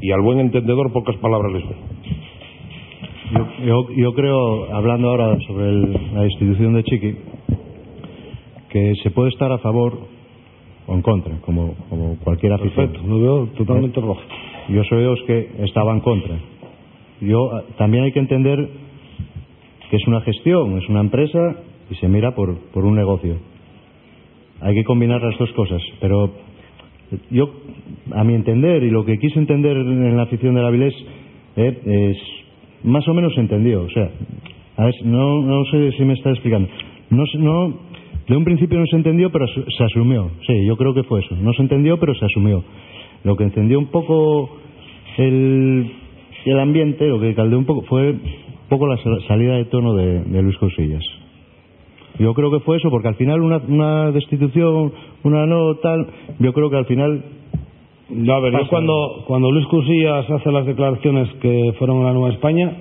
[0.00, 1.76] Y al buen entendedor pocas palabras les doy.
[3.32, 7.16] Yo, yo, yo, creo, hablando ahora sobre el, la institución de Chiqui,
[8.68, 9.98] que se puede estar a favor
[10.86, 12.88] o en contra, como, como cualquier afición.
[12.88, 14.20] Perfecto, lo veo totalmente rojo.
[14.68, 16.38] Yo soy de los que estaba en contra.
[17.22, 18.68] Yo, también hay que entender
[19.90, 21.56] que es una gestión, es una empresa
[21.90, 23.36] y se mira por, por un negocio.
[24.60, 26.32] Hay que combinar las dos cosas, pero
[27.30, 27.50] yo,
[28.12, 30.94] a mi entender, y lo que quise entender en la afición del Avilés,
[31.56, 32.16] eh, es
[32.84, 33.82] más o menos entendido.
[33.82, 34.10] O sea,
[34.76, 36.68] a ver, no, no sé si me está explicando.
[37.10, 37.74] No, no,
[38.28, 40.30] de un principio no se entendió, pero se asumió.
[40.46, 41.34] Sí, yo creo que fue eso.
[41.36, 42.62] No se entendió, pero se asumió.
[43.24, 44.50] Lo que encendió un poco
[45.16, 45.90] el,
[46.44, 50.24] el ambiente, lo que caldeó un poco, fue un poco la salida de tono de,
[50.24, 51.02] de Luis Cosillas.
[52.18, 56.06] Yo creo que fue eso, porque al final una, una destitución, una no tal,
[56.40, 57.24] yo creo que al final
[58.10, 62.12] No, a ver, yo cuando, cuando Luis Cusillas hace las declaraciones que fueron a la
[62.14, 62.72] Nueva España,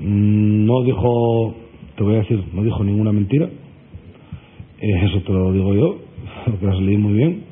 [0.00, 1.54] mm, no dijo,
[1.96, 3.46] te voy a decir, no dijo ninguna mentira.
[3.46, 5.96] Eh, eso te lo digo yo,
[6.44, 7.44] porque las leí muy bien.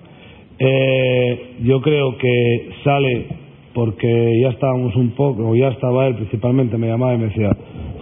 [0.59, 3.27] Eh, yo creo que sale
[3.73, 7.51] porque ya estábamos un poco, o ya estaba él principalmente, me llamaba y me decía,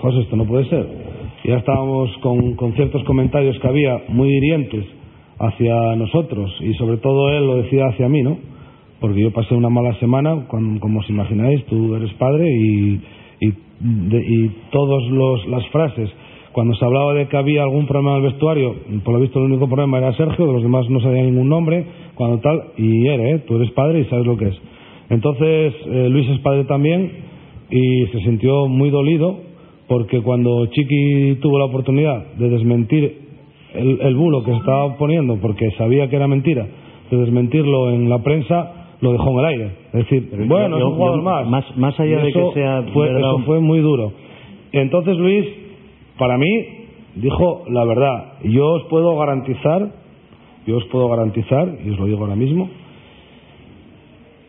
[0.01, 1.02] José, esto no puede ser.
[1.45, 4.85] Ya estábamos con, con ciertos comentarios que había muy hirientes
[5.39, 8.39] hacia nosotros y sobre todo él lo decía hacia mí, ¿no?
[9.01, 13.01] Porque yo pasé una mala semana, cuando- como os imagináis, tú eres padre y,
[13.41, 15.03] y, y todas
[15.49, 16.09] las frases,
[16.53, 18.75] cuando se hablaba de que había algún problema en el vestuario,
[19.05, 21.85] por lo visto el único problema era Sergio, de los demás no sabía ningún nombre,
[22.15, 23.45] cuando tal, y eres, ¿eh?
[23.49, 24.57] tú eres padre y sabes lo que es.
[25.11, 27.11] Entonces, eh, Luis es padre también
[27.71, 29.41] y se sintió muy dolido
[29.89, 33.19] porque cuando Chiqui tuvo la oportunidad de desmentir
[33.75, 36.67] el, el bulo que se estaba poniendo porque sabía que era mentira,
[37.11, 39.67] de desmentirlo en la prensa, lo dejó en el aire.
[39.89, 41.49] Es decir, Pero bueno, yo- es un jugador yo- más.
[41.49, 44.13] más- más allá de que sea fue, verdad eso fue muy duro.
[44.73, 45.45] Entonces Luis,
[46.19, 46.47] para mí,
[47.17, 48.35] dijo la verdad.
[48.45, 49.91] Yo os puedo garantizar,
[50.67, 52.69] yo os puedo garantizar, y os lo digo ahora mismo,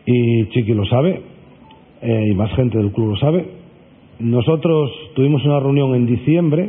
[0.06, 1.20] y Chiqui lo sabe,
[2.02, 3.44] eh, y más gente del club lo sabe.
[4.18, 6.68] Nosotros tuvimos una reunión en diciembre,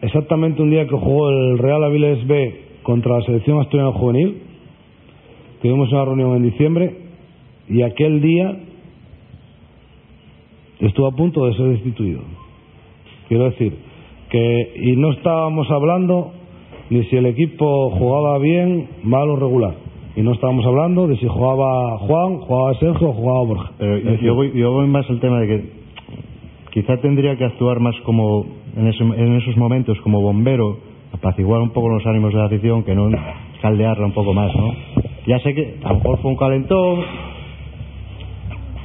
[0.00, 4.42] exactamente un día que jugó el Real Avilés B contra la selección asturiana juvenil.
[5.60, 6.96] Tuvimos una reunión en diciembre
[7.68, 8.58] y aquel día
[10.78, 12.20] estuvo a punto de ser destituido.
[13.28, 13.74] Quiero decir
[14.30, 16.32] que y no estábamos hablando
[16.88, 19.89] ni si el equipo jugaba bien, mal o regular.
[20.20, 23.70] Y no estábamos hablando de si jugaba Juan, jugaba Sergio o jugaba Borja.
[23.78, 25.70] Pero Es yo, voy, yo voy más al tema de que
[26.72, 28.44] quizá tendría que actuar más como
[28.76, 30.76] en, ese- en esos momentos como bombero,
[31.14, 33.08] apaciguar un poco los ánimos de la afición, que no
[33.62, 34.74] caldearla un poco más, ¿no?
[35.26, 37.00] Ya sé que a lo mejor fue un calentón.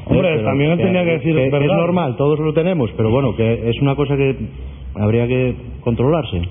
[0.06, 3.36] Hombre, eh, también él tenía que decir, que es normal, todos lo tenemos, pero bueno,
[3.36, 4.38] que es una cosa que
[4.96, 6.42] habría que controlarse.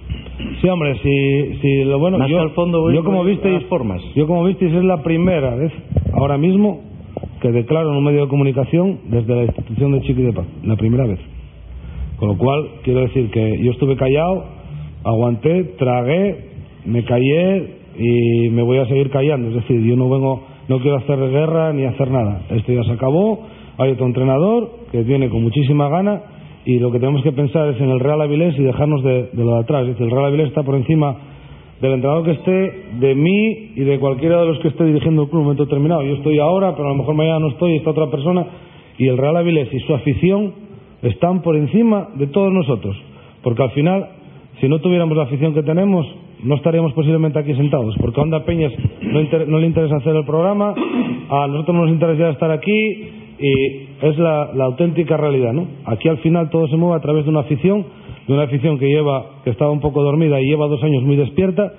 [0.61, 2.19] Sí, hombre, si, si lo bueno.
[2.19, 4.03] Más yo, al fondo, voy- yo como voy a visteis, las formas.
[4.17, 5.73] yo como visteis es la primera vez
[6.13, 6.81] ahora mismo
[7.41, 10.77] que declaro en un medio de comunicación desde la institución de Chiqui de Paz, la
[10.77, 11.21] primera vez.
[12.17, 14.45] Con lo cual quiero decir que yo estuve callado,
[15.05, 16.49] aguanté, tragué,
[16.87, 19.49] me callé y me voy a seguir callando.
[19.49, 22.43] Es decir, yo no vengo, no quiero hacer guerra ni hacer nada.
[22.51, 23.41] Esto ya se acabó.
[23.79, 26.23] Hay otro entrenador que viene con muchísima gana
[26.67, 29.55] y lo que tenemos que pensar es en el Real Avilés y dejarnos de, lo
[29.55, 29.87] de atrás.
[29.87, 31.15] El Real Avilés está por encima
[31.81, 35.29] del entrenador que esté, de mí y de cualquiera de los que esté dirigiendo el
[35.29, 36.03] club en un momento determinado.
[36.03, 38.47] Yo estoy ahora, pero a lo mejor mañana no estoy está otra persona.
[38.97, 40.55] Y el Real Avilés y su afición
[41.03, 42.97] están por encima de todos nosotros.
[43.43, 44.09] Porque al final,
[44.61, 46.07] si no tuviéramos la afición que tenemos,
[46.45, 47.95] no estaríamos posiblemente aquí sentados.
[48.01, 48.73] Porque a Onda Peñas
[49.03, 50.75] no, no le interesa hacer el programa,
[51.29, 55.53] a nosotros nos interesa estar aquí y es la, la auténtica realidad.
[55.53, 55.67] ¿no?
[55.87, 57.85] Aquí al final todo se mueve a través de una afición,
[58.27, 61.17] de una afición que lleva que estaba un poco dormida y lleva dos años muy
[61.17, 61.73] despierta,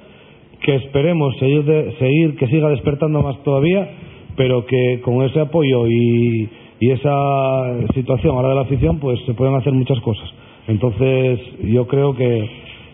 [0.61, 3.87] que esperemos seguir, de- seguir que siga despertando más todavía,
[4.35, 9.33] pero que con ese apoyo y, y esa situación ahora de la afición, pues se
[9.33, 10.27] pueden hacer muchas cosas.
[10.67, 12.49] Entonces, yo creo que,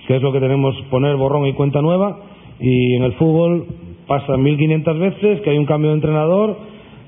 [0.07, 2.19] que es lo que tenemos, poner borrón y cuenta nueva,
[2.59, 3.65] y en el fútbol
[4.07, 6.57] pasa 1500 veces que hay un cambio de entrenador.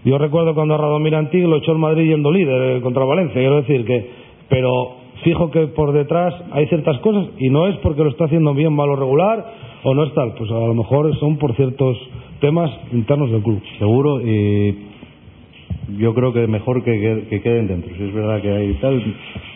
[0.06, 3.36] Yo recuerdo cuando a Radomir Antig lo echó el Madrid yendo líder eh, contra Valencia,
[3.40, 4.10] quiero decir que,
[4.50, 4.70] pero
[5.24, 8.74] fijo que por detrás hay ciertas cosas y no es porque lo está haciendo bien,
[8.74, 9.46] mal o regular,
[9.84, 11.98] o no es tal, pues a lo mejor son por ciertos
[12.42, 13.62] temas internos del club.
[13.80, 14.76] Seguro, y
[15.98, 17.96] yo creo que mejor que, que- que queden dentro.
[17.96, 19.02] Si es verdad que hay tal,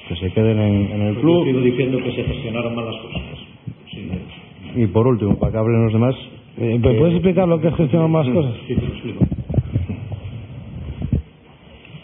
[0.08, 1.46] que se queden en, en el Yo club.
[1.46, 3.22] sigo diciendo que se gestionaron mal las cosas.
[4.76, 6.16] Y por último, para que hablen los demás,
[6.60, 8.54] Eh, ¿me ¿Puedes explicar lo que es gestionar más cosas?
[8.68, 9.26] Sí, te lo explico.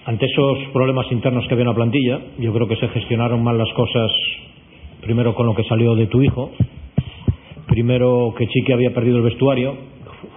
[0.05, 3.57] Ante esos problemas internos que había en la plantilla, yo creo que se gestionaron mal
[3.57, 4.11] las cosas,
[5.01, 6.51] primero con lo que salió de tu hijo,
[7.67, 9.75] primero que Chiqui había perdido el vestuario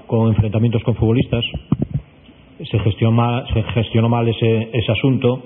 [0.06, 1.44] con enfrentamientos con futbolistas,
[2.70, 5.42] se gestionó mal, se gestionó mal ese, ese asunto.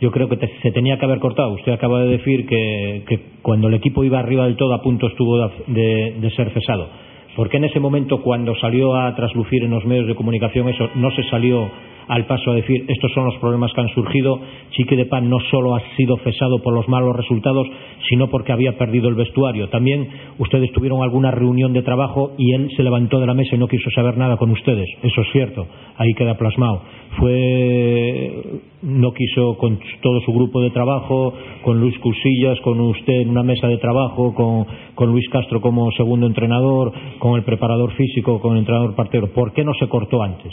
[0.00, 1.52] Yo creo que te- se tenía que haber cortado.
[1.52, 5.06] Usted acaba de decir que, que cuando el equipo iba arriba del todo a punto
[5.06, 6.88] estuvo de, de- de ser cesado.
[7.36, 10.90] ¿Por qué en ese momento, cuando salió a traslucir en los medios de comunicación eso,
[10.96, 11.68] no se salió
[12.08, 14.40] al paso a decir estos son los problemas que han surgido?
[14.70, 17.68] Chique de Pan no solo ha sido cesado por los malos resultados,
[18.08, 19.68] sino porque había perdido el vestuario.
[19.68, 23.58] También ustedes tuvieron alguna reunión de trabajo y él se levantó de la mesa y
[23.58, 24.88] no quiso saber nada con ustedes.
[25.02, 25.66] Eso es cierto,
[25.96, 26.82] ahí queda plasmado.
[27.18, 33.30] Fue no quiso con todo su grupo de trabajo, con Luis Cusillas, con usted en
[33.30, 38.40] una mesa de trabajo, con, con Luis Castro como segundo entrenador, con el preparador físico,
[38.40, 40.52] con el entrenador partero, ¿por qué no se cortó antes?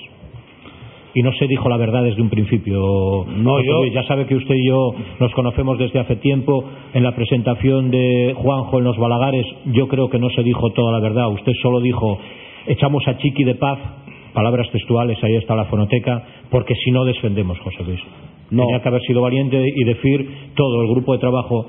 [1.17, 3.25] y no se dijo la verdad desde un principio.
[3.37, 3.85] No, yo...
[3.91, 6.63] Ya sabe que usted y yo nos conocemos desde hace tiempo.
[6.93, 10.91] En la presentación de Juanjo en los Balagares, yo creo que no se dijo toda
[10.91, 11.27] la verdad.
[11.31, 12.19] Usted solo dijo,
[12.67, 13.79] echamos a Chiqui de paz,
[14.37, 17.99] palabras textuales, ahí está la fonoteca, porque si no defendemos, José Luis.
[18.51, 18.65] No.
[18.65, 21.65] Tenía que haber sido valiente y decir todo el grupo de trabajo.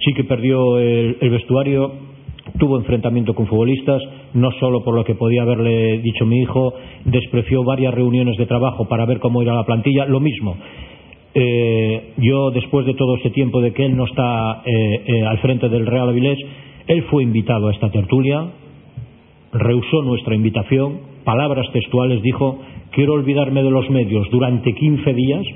[0.00, 1.92] Chiqui perdió el, el vestuario,
[2.58, 4.02] tuvo enfrentamiento con futbolistas,
[4.34, 8.88] no solo por lo que podía haberle dicho mi hijo, despreció varias reuniones de trabajo
[8.88, 10.56] para ver cómo era la plantilla, lo mismo.
[11.32, 15.38] Eh, yo, después de todo este tiempo de que él no está eh, eh, al
[15.38, 16.40] frente del Real Avilés,
[16.88, 18.50] él fue invitado a esta tertulia,
[19.52, 22.58] rehusó nuestra invitación, palabras textuales dijo,
[22.92, 25.46] quiero olvidarme de los medios durante 15 días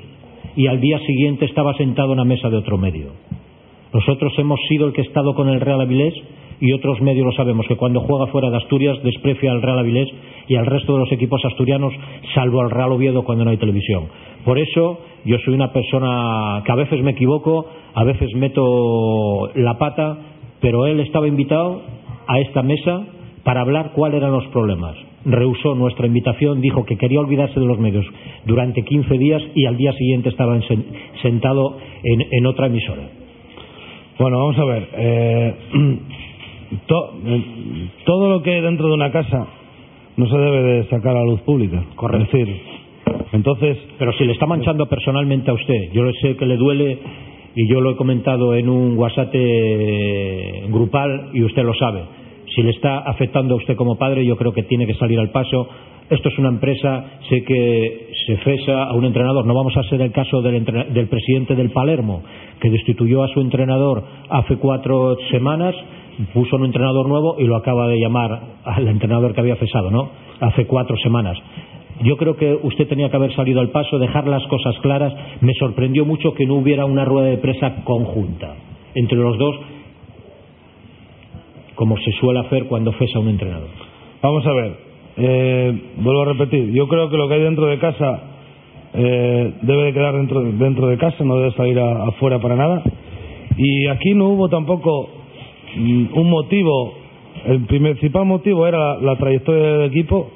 [0.57, 3.09] y al día siguiente estaba sentado en la mesa de otro medio.
[3.93, 6.15] Nosotros hemos sido el que ha estado con el Real Avilés
[6.61, 10.09] y otros medios lo sabemos, que cuando juega fuera de Asturias desprecia al Real Avilés
[10.49, 11.93] y al resto de los equipos asturianos,
[12.35, 14.05] salvo al Real Oviedo cuando no hay televisión.
[14.45, 19.79] Por eso yo soy una persona que a veces me equivoco, a veces meto la
[19.79, 20.19] pata,
[20.61, 21.83] pero él estaba invitado
[22.27, 23.05] a esta mesa
[23.43, 24.97] para hablar cuáles eran los problemas.
[25.25, 28.05] Rehusó nuestra invitación, dijo que quería olvidarse de los medios
[28.45, 30.61] durante 15 días y al día siguiente estaba
[31.23, 33.09] sentado en, en otra emisora.
[34.19, 34.89] Bueno, vamos a ver.
[34.93, 35.55] Eh,
[36.87, 37.45] to, eh,
[38.05, 39.47] todo lo que dentro de una casa
[40.17, 41.83] no se debe de sacar a la luz pública.
[41.97, 42.25] Correcto.
[42.25, 42.61] Es decir,
[43.33, 43.79] entonces.
[43.99, 46.99] Pero si le está manchando personalmente a usted, yo sé que le duele
[47.57, 52.03] y yo lo he comentado en un WhatsApp eh, grupal y usted lo sabe.
[52.55, 55.31] Si le está afectando a usted como padre, yo creo que tiene que salir al
[55.31, 55.69] paso.
[56.09, 59.47] Esto es una empresa, sé que se cesa a un entrenador.
[59.47, 62.23] No vamos a ser el caso del, del presidente del Palermo,
[62.61, 65.75] que destituyó a su entrenador hace cuatro semanas,
[66.33, 70.11] puso un entrenador nuevo y lo acaba de llamar al entrenador que había cesado, ¿no?
[70.41, 71.37] Hace cuatro semanas.
[72.03, 75.13] Yo creo que usted tenía que haber salido al paso, dejar las cosas claras.
[75.41, 78.55] Me sorprendió mucho que no hubiera una rueda de prensa conjunta
[78.95, 79.57] entre los dos,
[81.75, 83.69] como se suele hacer cuando cesa un entrenador.
[84.23, 84.77] Vamos a ver,
[85.17, 88.23] eh, vuelvo a repetir, yo creo que lo que hay dentro de casa
[88.95, 92.83] eh, debe de quedar dentro, dentro de casa, no debe salir a- afuera para nada.
[93.57, 95.09] Y aquí no hubo tampoco
[95.77, 96.95] mm, un motivo,
[97.47, 100.31] el principal motivo era la, la trayectoria del equipo,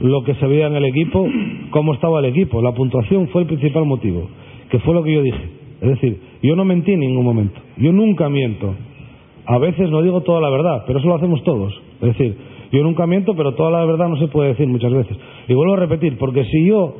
[0.00, 1.26] lo que se veía en el equipo,
[1.70, 2.62] cómo estaba el equipo.
[2.62, 4.28] La puntuación fue el principal motivo,
[4.70, 5.44] que fue lo que yo dije.
[5.80, 8.74] Es decir, yo no mentí en ningún momento, yo nunca miento.
[9.46, 11.72] A veces no digo toda la verdad, pero eso lo hacemos todos.
[12.00, 12.36] Es decir,
[12.72, 15.16] yo nunca miento, pero toda la verdad no se puede decir muchas veces.
[15.48, 16.94] Y vuelvo a repetir, porque si yo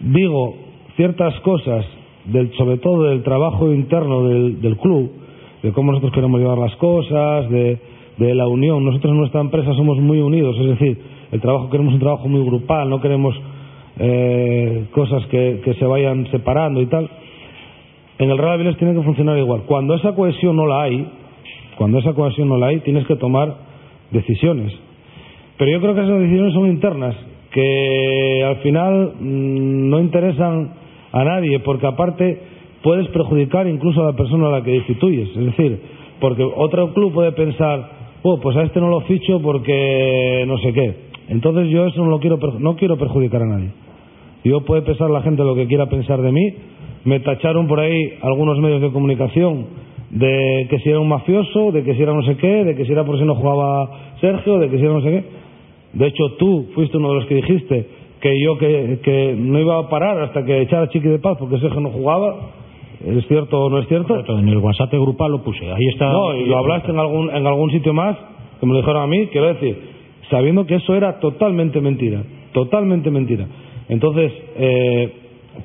[0.00, 0.54] digo
[0.96, 1.86] ciertas cosas,
[2.24, 5.10] del, sobre todo del trabajo interno del, del club,
[5.62, 7.78] de cómo nosotros queremos llevar las cosas, de,
[8.18, 8.84] de la unión.
[8.84, 10.98] Nosotros en nuestra empresa somos muy unidos, es decir,
[11.30, 13.34] el trabajo queremos un trabajo muy grupal, no queremos
[13.98, 17.08] eh, cosas que, que se vayan separando y tal.
[18.18, 19.62] En el Real Avilés tiene que funcionar igual.
[19.66, 21.06] Cuando esa cohesión no la hay,
[21.76, 23.54] cuando esa cohesión no la hay, tienes que tomar
[24.10, 24.72] decisiones.
[25.58, 27.14] Pero yo creo que esas decisiones son internas,
[27.50, 30.72] que al final mm, no interesan
[31.12, 32.40] a nadie, porque aparte
[32.82, 35.28] puedes perjudicar incluso a la persona a la que destituyes.
[35.36, 35.80] Es decir,
[36.20, 37.90] porque otro club puede pensar,
[38.22, 40.94] oh, pues a este no lo ficho porque no sé qué.
[41.28, 43.70] Entonces yo eso no lo quiero, no quiero perjudicar a nadie.
[44.44, 46.54] Yo puede pensar la gente lo que quiera pensar de mí.
[47.04, 49.66] Me tacharon por ahí algunos medios de comunicación
[50.12, 52.84] de que si era un mafioso, de que si era no sé qué, de que
[52.84, 55.24] si era por si no jugaba Sergio, de que si era no sé qué.
[55.94, 57.86] De hecho, tú fuiste uno de los que dijiste
[58.20, 61.58] que yo que, que no iba a parar hasta que echara Chiqui de paz porque
[61.58, 62.50] Sergio no jugaba.
[63.04, 64.14] ¿Es cierto o no es cierto?
[64.38, 65.64] En el WhatsApp grupal lo puse.
[65.68, 66.12] Ahí está.
[66.12, 68.16] No, y lo hablaste en algún, en algún sitio más,
[68.60, 69.76] que me lo dijeron a mí, quiero decir,
[70.30, 72.22] sabiendo que eso era totalmente mentira,
[72.52, 73.46] totalmente mentira.
[73.88, 75.12] Entonces, eh,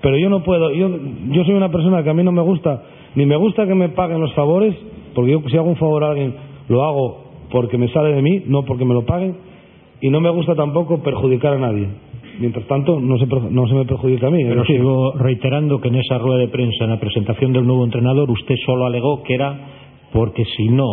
[0.02, 0.90] pero yo no puedo, yo,
[1.30, 2.82] yo soy una persona que a mí no me gusta,
[3.18, 4.76] ni me gusta que me paguen los favores,
[5.14, 6.34] porque yo si hago un favor a alguien,
[6.70, 9.36] lo hago porque me sale de mí, no porque me lo paguen,
[10.02, 11.88] y no me gusta tampoco perjudicar a nadie.
[12.40, 14.44] Mientras tanto, no se, no se me perjudica a mí.
[14.44, 17.84] Pero decir, sigo reiterando que en esa rueda de prensa, en la presentación del nuevo
[17.84, 19.60] entrenador, usted solo alegó que era
[20.14, 20.86] porque si no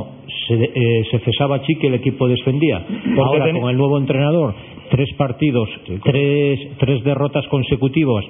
[0.48, 2.78] se, eh, se cesaba a Chiqui, el equipo descendía.
[3.14, 4.54] Porque Ahora, ten- con el nuevo entrenador,
[4.90, 5.68] tres partidos,
[6.02, 8.24] tres, tres derrotas consecutivas.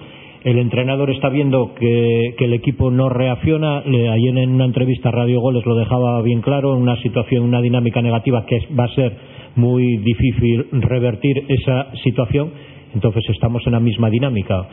[0.44, 3.80] El entrenador está viendo que, que el equipo no reacciona.
[3.86, 7.44] Le- ayer en una entrevista a Radio Goles lo dejaba bien claro, en una situación,
[7.44, 9.16] una dinámica negativa que va a ser
[9.56, 12.50] muy difícil revertir esa situación.
[12.94, 14.68] Entonces estamos en la misma dinámica.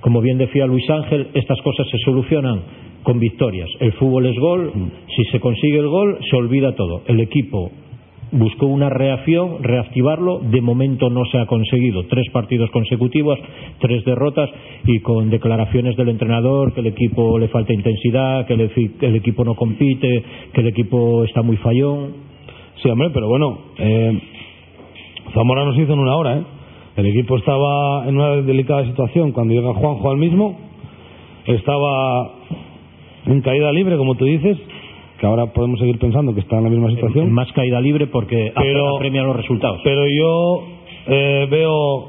[0.00, 2.62] Como bien decía Luis Ángel, estas cosas se solucionan
[3.04, 3.68] con victorias.
[3.78, 4.72] El fútbol es gol,
[5.14, 7.02] si se consigue el gol, se olvida todo.
[7.06, 7.70] El equipo
[8.32, 12.06] buscó una reacción, reactivarlo, de momento no se ha conseguido.
[12.06, 13.38] Tres partidos consecutivos,
[13.78, 14.50] tres derrotas
[14.84, 18.70] y con declaraciones del entrenador que el equipo le falta intensidad, que el,
[19.00, 22.14] el equipo no compite, que el equipo está muy fallón.
[22.82, 24.20] Sí, hombre, pero bueno, eh,
[25.34, 26.42] Zamora nos hizo en una hora, ¿eh?
[26.96, 30.58] El equipo estaba en una delicada situación cuando llega Juanjo al mismo,
[31.46, 32.32] estaba
[33.26, 34.58] en caída libre, como tú dices,
[35.22, 37.30] que ahora podemos seguir pensando que está en la misma situación.
[37.30, 39.80] Más caída libre porque pero, premia los resultados.
[39.84, 40.64] Pero yo
[41.06, 42.08] eh, veo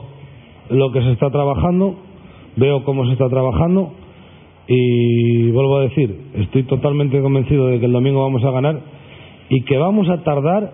[0.71, 1.93] lo que se está trabajando,
[2.55, 3.91] veo cómo se está trabajando
[4.67, 8.81] y vuelvo a decir, estoy totalmente convencido de que el domingo vamos a ganar
[9.47, 10.73] y que vamos a tardar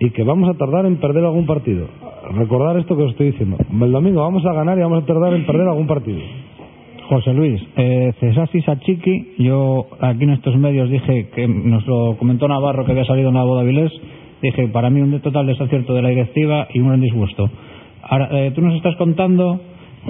[0.00, 1.86] y que vamos a tardar en perder algún partido.
[2.32, 3.58] Recordar esto que os estoy diciendo.
[3.70, 6.18] El domingo vamos a ganar y vamos a tardar en perder algún partido.
[7.08, 9.34] José Luis, eh, cesasteis a Chiqui.
[9.38, 13.34] Yo aquí en estos medios dije que nos lo comentó Navarro que había salido en
[13.34, 13.92] la boda Vilés.
[14.42, 17.50] Dije, para mí un total desacierto de la directiva y un gran disgusto.
[18.02, 19.60] Ahora, eh, tú nos estás contando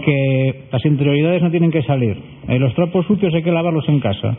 [0.04, 2.16] que las interioridades no tienen que salir.
[2.48, 4.36] Eh, los trapos sucios hay que lavarlos en casa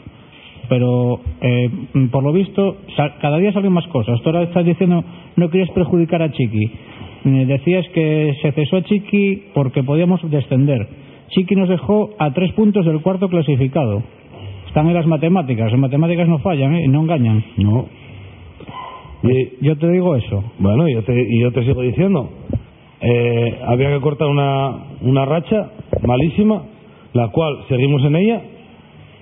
[0.68, 1.70] pero eh,
[2.12, 2.78] por lo visto
[3.22, 4.22] cada día salen más cosas.
[4.22, 5.03] Tú ahora estás diciendo
[5.36, 6.66] no querías perjudicar a Chiqui.
[7.26, 10.88] Eh, decías que se cesó a Chiqui porque podíamos descender.
[11.30, 14.03] Chiqui nos dejó a tres puntos del cuarto clasificado.
[14.67, 15.71] Están en las matemáticas.
[15.71, 16.86] Las matemáticas no fallan ¿eh?
[16.86, 17.43] y no engañan.
[17.57, 17.86] No.
[19.23, 20.43] Y, yo te digo eso.
[20.59, 22.30] Bueno, yo te, y yo te sigo diciendo.
[23.01, 25.71] Eh, había que cortar una, una racha
[26.05, 26.63] malísima,
[27.13, 28.41] la cual seguimos en ella.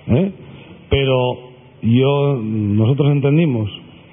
[0.07, 0.31] ¿eh?
[0.93, 1.39] pero
[1.81, 3.67] yo nosotros entendimos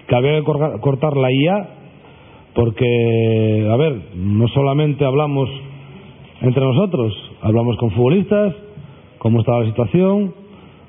[0.09, 0.45] que había que
[0.80, 1.68] cortar la IA
[2.55, 5.49] porque a ver no solamente hablamos
[6.41, 7.12] entre nosotros
[7.43, 8.55] hablamos con futbolistas
[9.18, 10.34] cómo estaba la situación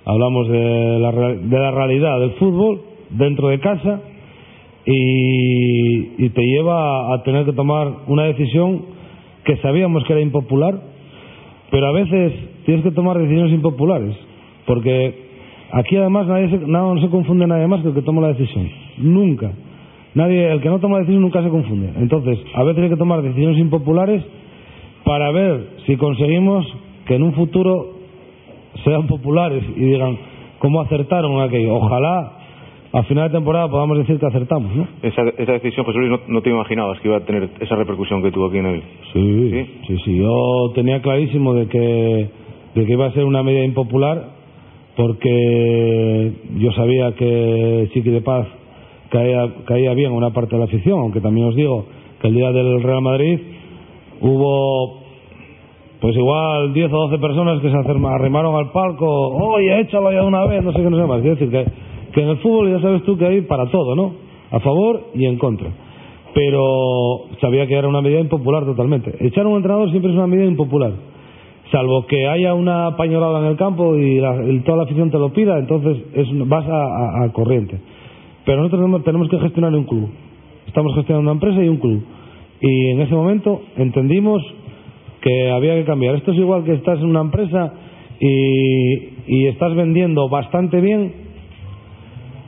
[0.05, 2.81] hablamos de la, de la realidad del fútbol
[3.11, 4.01] dentro de casa
[4.85, 8.81] y, y te lleva a tener que tomar una decisión
[9.43, 10.81] que sabíamos que era impopular
[11.69, 12.33] pero a veces
[12.65, 14.15] tienes que tomar decisiones impopulares
[14.65, 15.31] porque
[15.71, 18.69] Aquí además nadie se, no, se confunde nadie más que el que toma la decisión.
[18.97, 19.51] Nunca.
[20.13, 21.91] Nadie, el que no toma decisión nunca se confunde.
[21.97, 24.21] Entonces, a veces hay que tomar decisiones impopulares
[25.11, 26.65] para ver si conseguimos
[27.05, 27.95] que en un futuro
[28.85, 30.17] sean populares y digan
[30.59, 31.75] cómo acertaron aquello.
[31.75, 32.37] Ojalá
[32.93, 34.87] a final de temporada podamos decir que acertamos, ¿no?
[35.01, 38.31] Esa, esa decisión, José Luis, no, te imaginabas que iba a tener esa repercusión que
[38.31, 38.81] tuvo aquí en el...
[39.11, 40.17] Sí, sí, sí, sí.
[40.17, 42.29] Yo tenía clarísimo de que,
[42.75, 44.29] de que iba a ser una medida impopular
[44.95, 48.47] porque yo sabía que Chiqui de Paz
[49.09, 51.85] caía, caía bien una parte de la afición, aunque también os digo
[52.21, 53.39] que el día del Real Madrid
[54.21, 55.00] hubo
[56.01, 60.45] pues igual 10 o 12 personas que se arrimaron al palco, oye, échalo ya una
[60.45, 61.23] vez, no sé qué, no sé más.
[61.23, 64.11] Decir, que, en el fútbol ya sabes tú que hay para todo, ¿no?
[64.51, 65.69] A favor y en contra.
[66.33, 69.15] Pero sabía que era una medida impopular totalmente.
[69.19, 70.93] Echar a un entrenador siempre es una medida impopular
[71.71, 74.19] salvo que haya una pañolada en el campo y,
[74.65, 77.79] toda la afición te lo pida, entonces es, vas a, corriente.
[78.45, 80.09] Pero nosotros tenemos que gestionar un club.
[80.67, 82.03] Estamos gestionando una empresa y un club.
[82.59, 84.41] Y en ese momento entendimos
[85.21, 86.15] que había que cambiar.
[86.15, 87.73] Esto es igual que estás en una empresa
[88.19, 91.13] y, estás vendiendo bastante bien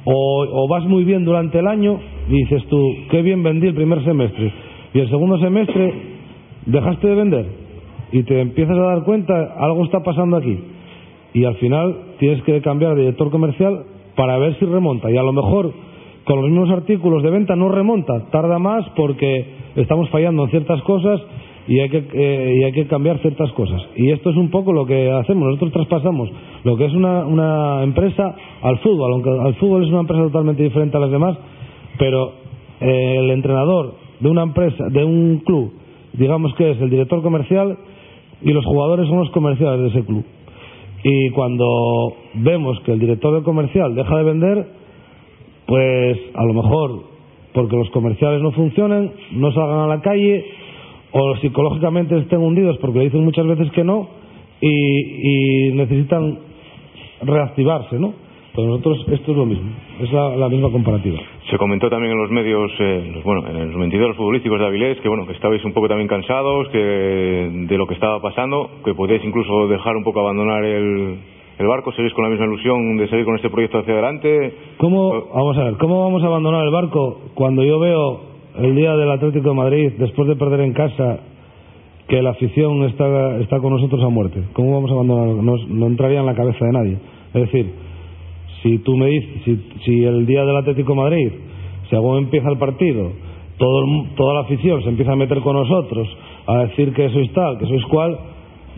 [0.05, 1.99] o, o, vas muy bien durante el año
[2.29, 4.51] y dices tú, qué bien vendí el primer semestre.
[4.93, 5.93] Y el segundo semestre
[6.65, 7.45] dejaste de vender
[8.11, 10.57] y te empiezas a dar cuenta, algo está pasando aquí.
[11.33, 15.09] Y al final tienes que cambiar de director comercial para ver si remonta.
[15.09, 15.73] Y a lo mejor
[16.25, 19.45] con los mismos artículos de venta no remonta, tarda más porque
[19.75, 21.19] estamos fallando en ciertas cosas
[21.67, 23.81] y hay que, eh, y hay que cambiar ciertas cosas.
[23.95, 25.45] Y esto es un poco lo que hacemos.
[25.45, 26.29] Nosotros traspasamos
[26.63, 30.63] lo que es una, una empresa al fútbol, aunque al fútbol es una empresa totalmente
[30.63, 31.37] diferente a las demás,
[31.97, 32.33] pero
[32.81, 35.73] eh, el entrenador de una empresa, de un club,
[36.13, 37.77] digamos que es el director comercial,
[38.41, 40.25] y los jugadores son los comerciales de ese club.
[41.03, 41.65] Y cuando
[42.35, 44.67] vemos que el director del comercial deja de vender,
[45.65, 47.13] pues a lo mejor
[47.53, 50.45] porque los comerciales no funcionan, no salgan a la calle
[51.13, 54.09] o psicológicamente estén hundidos porque le dicen muchas veces que no
[54.59, 56.39] y, y necesitan
[57.21, 58.13] reactivarse, ¿no?
[58.53, 61.17] Pues nosotros esto es lo mismo, es la, misma comparativa.
[61.49, 65.09] Se comentó también en los medios, eh, bueno, en los mentidores futbolísticos de Avilés, que
[65.09, 69.25] bueno, que estabais un poco también cansados que de lo que estaba pasando, que podíais
[69.25, 71.17] incluso dejar un poco abandonar el,
[71.57, 74.53] el barco, seguís con la misma ilusión de seguir con este proyecto hacia adelante.
[74.77, 78.95] ¿Cómo, vamos a ver, cómo vamos a abandonar el barco cuando yo veo el día
[78.95, 81.19] del Atlético de Madrid, después de perder en casa,
[82.07, 84.43] que la afición está, está con nosotros a muerte?
[84.53, 85.27] ¿Cómo vamos a abandonar?
[85.43, 86.97] No, no entraría en la cabeza de nadie.
[87.33, 87.73] Es decir,
[88.61, 91.31] si tú me dices, si, el día del Atlético Madrid,
[91.89, 93.11] según empieza el partido,
[93.57, 93.85] todo
[94.15, 96.07] toda la afición se empieza a meter con nosotros,
[96.47, 98.17] a decir que sois tal, que sois cual,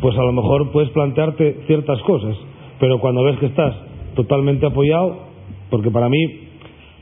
[0.01, 2.35] pues a lo mejor puedes plantearte ciertas cosas.
[2.79, 3.75] Pero cuando ves que estás
[4.15, 5.17] totalmente apoyado,
[5.69, 6.44] porque para mí,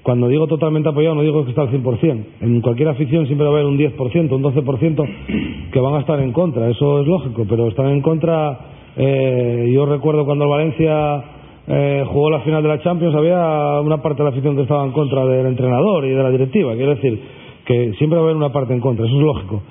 [0.03, 2.25] cuando digo totalmente apoyado, no digo que está al 100%.
[2.41, 6.19] En cualquier afición siempre va a haber un 10%, un 12% que van a estar
[6.19, 6.69] en contra.
[6.69, 8.59] Eso es lógico, pero están en contra.
[8.97, 11.23] eh, yo recuerdo cuando el Valencia
[11.67, 14.83] eh, jugó la final de la Champions, había una parte de la afición que estaba
[14.83, 16.75] en contra del entrenador y de la directiva.
[16.75, 17.21] Quiero decir
[17.65, 19.61] que siempre va a haber una parte en contra, eso es lógico.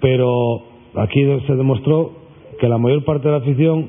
[0.00, 0.28] Pero
[0.96, 2.10] aquí se demostró
[2.60, 3.88] que la mayor parte de la afición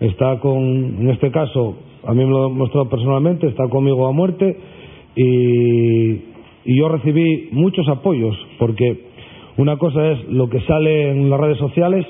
[0.00, 0.56] está con,
[1.00, 1.76] en este caso,
[2.06, 4.56] a mí me lo ha demostrado personalmente, está conmigo a muerte
[5.16, 6.34] y,
[6.66, 9.04] yo recibí muchos apoyos, porque
[9.58, 12.06] una cosa es lo que sale en las redes sociales,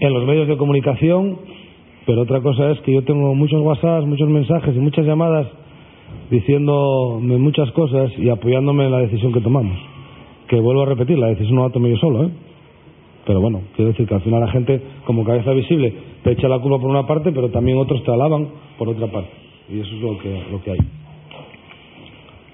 [0.00, 1.38] en los medios de comunicación,
[2.04, 5.46] pero otra cosa es que yo tengo muchos WhatsApps, muchos mensajes y muchas llamadas
[6.30, 9.78] diciéndome muchas cosas y apoyándome en la decisión que tomamos.
[10.46, 12.30] Que vuelvo a repetir, la decisión no la tomé yo solo, ¿eh?
[13.26, 15.92] Pero bueno, quiero decir que al final la gente, como cabeza visible,
[16.22, 19.30] te echa la culpa por una parte, pero también otros te alaban por otra parte.
[19.68, 20.78] Y eso es lo que, lo que hay.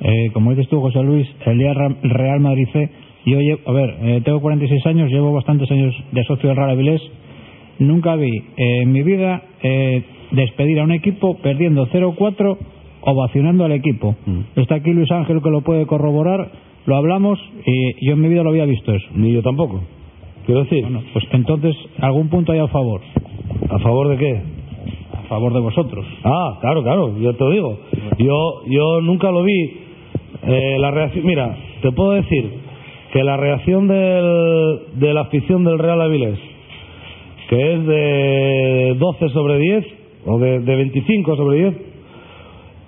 [0.04, 2.90] Eh, como dices tú, José Luis, el día Real Madrid C,
[3.26, 6.70] yo llevo, a ver, eh, tengo 46 años, llevo bastantes años de socio del Real
[6.70, 7.02] Avilés.
[7.78, 12.56] Nunca vi eh, en mi vida eh, despedir a un equipo perdiendo 0-4
[13.00, 14.14] ovacionando al equipo.
[14.56, 16.50] Está aquí Luis Ángel que lo puede corroborar,
[16.86, 19.06] lo hablamos y yo en mi vida lo había visto eso.
[19.14, 19.82] Ni yo tampoco.
[20.46, 23.00] Quiero decir, Bueno, pues entonces, algún punto hay a favor.
[23.70, 24.42] ¿a favor de qué?
[25.18, 26.04] A favor de vosotros.
[26.22, 27.78] Ah, claro, claro, yo te lo digo.
[28.18, 29.83] Yo, yo nunca lo vi.
[30.42, 32.50] Eh, la reacción, mira, te puedo decir
[33.12, 36.38] que la reacción del, de la afición del Real Avilés,
[37.48, 39.86] que es de 12 sobre 10,
[40.26, 41.74] o de, de 25 sobre 10,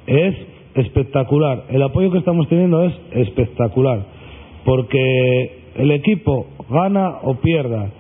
[0.07, 0.34] es
[0.74, 1.64] espectacular.
[1.70, 4.01] El apoyo que estamos teniendo es espectacular.
[4.64, 7.90] Porque el equipo gana o pierda,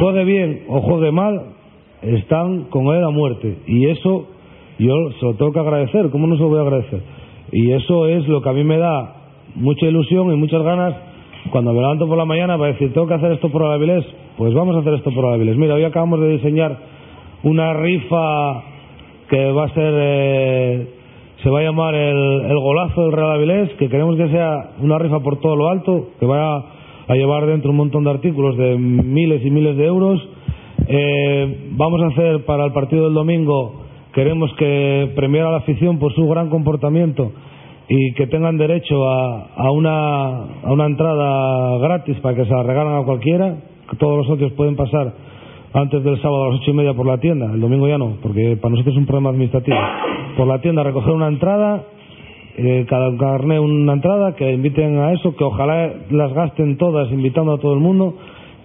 [0.00, 1.54] juegue bien o juegue mal,
[2.02, 3.56] están con él a muerte.
[3.66, 4.28] Y eso
[4.78, 6.10] yo se lo tengo que agradecer.
[6.10, 7.00] ¿Cómo no se lo voy a agradecer?
[7.52, 9.16] Y eso es lo que a mí me da
[9.54, 10.94] mucha ilusión y muchas ganas
[11.50, 14.04] cuando me levanto por la mañana para decir, tengo que hacer esto por Avilés,
[14.36, 15.56] pues vamos a hacer esto por Avilés.
[15.56, 16.76] Mira, hoy acabamos de diseñar
[17.42, 18.62] una rifa
[19.28, 20.88] que va a ser, eh,
[21.42, 24.98] se va a llamar el, el golazo del Real Avilés, que queremos que sea una
[24.98, 26.64] rifa por todo lo alto, que vaya
[27.06, 30.26] a llevar dentro un montón de artículos de miles y miles de euros.
[30.86, 33.83] Eh, vamos a hacer para el partido del domingo,
[34.14, 37.32] queremos que premiar a la afición por su gran comportamiento
[37.88, 42.94] y que tengan derecho a, una, a una entrada gratis para que se la regalen
[42.94, 43.56] a cualquiera.
[43.98, 45.12] Todos los socios pueden pasar
[45.74, 48.16] antes del sábado a las ocho y media por la tienda, el domingo ya no,
[48.22, 49.76] porque para nosotros es un problema administrativo.
[50.36, 51.82] Por la tienda recoger una entrada,
[52.56, 57.52] eh, cada carnet una entrada, que inviten a eso, que ojalá las gasten todas invitando
[57.52, 58.14] a todo el mundo,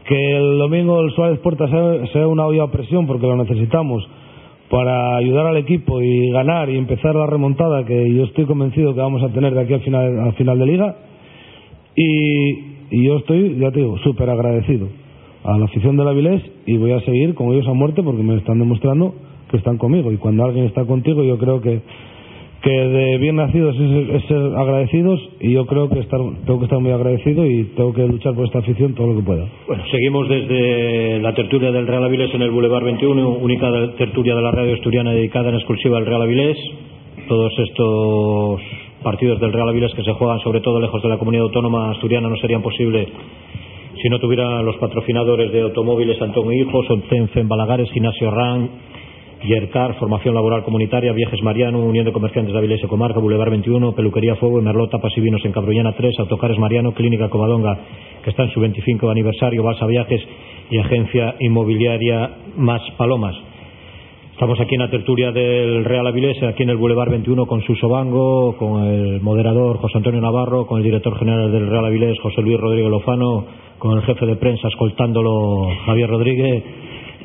[0.06, 4.08] que el domingo el Suárez Puerta sea, sea una olla presión porque lo necesitamos
[4.70, 9.02] para ayudar al equipo y ganar y empezar la remontada que yo estoy convencido que
[9.02, 10.96] vamos a tener de aquí al final, al final de liga.
[11.96, 12.50] Y,
[12.92, 14.88] y yo estoy, ya te digo, súper agradecido
[15.44, 18.38] a la afición del Avilés y voy a seguir con ellos a muerte porque me
[18.38, 19.16] están demostrando
[19.50, 20.12] que están conmigo.
[20.12, 21.82] Y cuando alguien está contigo yo creo que
[22.62, 26.80] que de bien nacidos es, ser agradecidos y yo creo que estar, tengo que estar
[26.80, 29.46] muy agradecido y tengo que luchar por esta afición todo lo que pueda.
[29.68, 34.42] Bueno, seguimos desde la tertulia del Real Avilés en el Boulevard 21, única tertulia de
[34.42, 36.58] la radio asturiana dedicada en exclusiva al Real Avilés.
[37.28, 38.62] Todos estos
[39.04, 42.28] partidos del Real Avilés que se juegan sobre todo lejos de la comunidad autónoma asturiana
[42.28, 43.08] no serían posibles
[44.02, 48.70] si no tuvieran los patrocinadores de automóviles Antón Hijos, Ontenfen Balagares, Gimnasio RAN,
[49.44, 53.94] Yercar, Formación Laboral Comunitaria, Viajes Mariano, Unión de Comerciantes de Avilés y Comarca, Boulevard 21,
[53.94, 57.78] Peluquería Fuego, Merlot, Tapas y Vinos en Cabruñana 3, Autocares Mariano, Clínica Covadonga,
[58.24, 60.22] que está en su 25 aniversario, Balsa Viajes
[60.70, 63.36] y Agencia Inmobiliaria Más Palomas.
[64.34, 67.90] Estamos aquí en la tertulia del Real Avilés, aquí en el Boulevard 21 con Suso
[67.90, 72.42] Bango, con el moderador José Antonio Navarro, con el director general del Real Avilés José
[72.42, 73.46] Luis Rodríguez Lozano,
[73.78, 76.64] con el jefe de prensa escoltándolo Javier Rodríguez,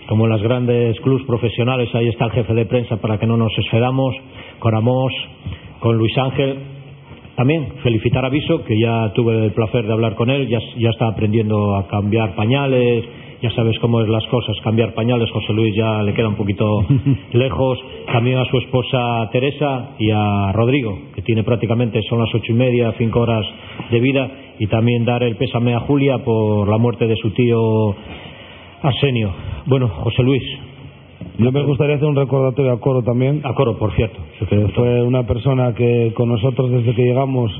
[0.09, 3.37] como en las grandes clubs profesionales, ahí está el jefe de prensa para que no
[3.37, 4.15] nos esfedamos,
[4.59, 5.13] con Amos,
[5.81, 6.59] con Luis Ángel.
[7.37, 10.91] También felicitar a Viso, que ya tuve el placer de hablar con él, ya, ya
[10.91, 13.05] está aprendiendo a cambiar pañales,
[13.43, 16.87] ya sabes cómo es las cosas, cambiar pañales, José Luis ya le queda un poquito
[17.33, 17.79] lejos,
[18.11, 22.55] también a su esposa Teresa y a Rodrigo, que tiene prácticamente, son las ocho y
[22.55, 23.45] media, cinco horas
[23.91, 27.95] de vida, y también dar el pésame a Julia por la muerte de su tío
[28.85, 29.33] Arsenio.
[29.65, 30.43] Bueno, José Luis,
[31.39, 34.19] Yo me gustaría hacer un recordatorio a Coro también, a coro, por cierto.
[34.47, 37.51] que fue una persona que con nosotros desde que llegamos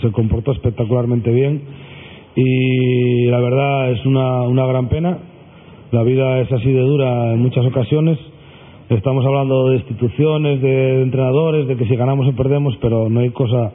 [0.00, 1.60] se comportó espectacularmente bien
[2.34, 5.18] y la verdad es una, una gran pena.
[5.90, 8.18] La vida es así de dura en muchas ocasiones.
[8.88, 13.28] Estamos hablando de instituciones, de entrenadores, de que si ganamos o perdemos, pero no hay
[13.30, 13.72] cosa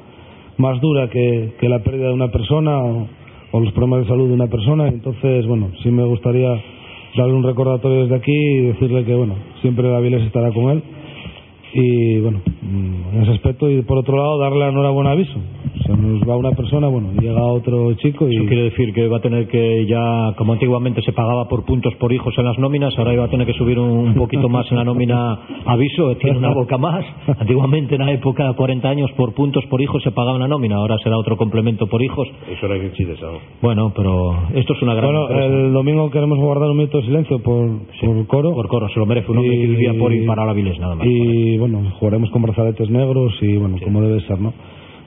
[0.57, 3.07] más dura que, que la pérdida de una persona o,
[3.51, 4.87] o los problemas de salud de una persona.
[4.87, 6.59] Entonces, bueno, sí me gustaría
[7.15, 10.83] darle un recordatorio desde aquí y decirle que, bueno, siempre Avilés estará con él.
[11.73, 12.41] Y, bueno,
[13.13, 13.69] en ese aspecto.
[13.69, 15.39] Y por otro lado, darle la enhorabuena aviso.
[15.87, 18.35] Se nos va una persona, bueno, llega otro chico y.
[18.35, 21.95] Eso quiere decir que va a tener que ya, como antiguamente se pagaba por puntos
[21.95, 24.77] por hijos en las nóminas, ahora va a tener que subir un, poquito más en
[24.77, 27.05] la nómina aviso, tiene una boca más.
[27.39, 30.97] Antiguamente en la época, 40 años, por puntos por hijos se pagaba una nómina, ahora
[31.01, 32.27] será otro complemento por hijos.
[32.51, 33.39] Eso hay que eso.
[33.61, 35.45] Bueno, pero esto es una gran Bueno, empresa.
[35.45, 37.65] el domingo queremos guardar un minuto de silencio por,
[38.01, 38.51] por coro.
[38.51, 40.95] Por coro, se lo merece un hombre que vivía por y para la Vilés, nada
[40.95, 41.07] más.
[41.07, 44.53] Y bueno, jugaremos con brazaletes negros y bueno, como debe ser, ¿no?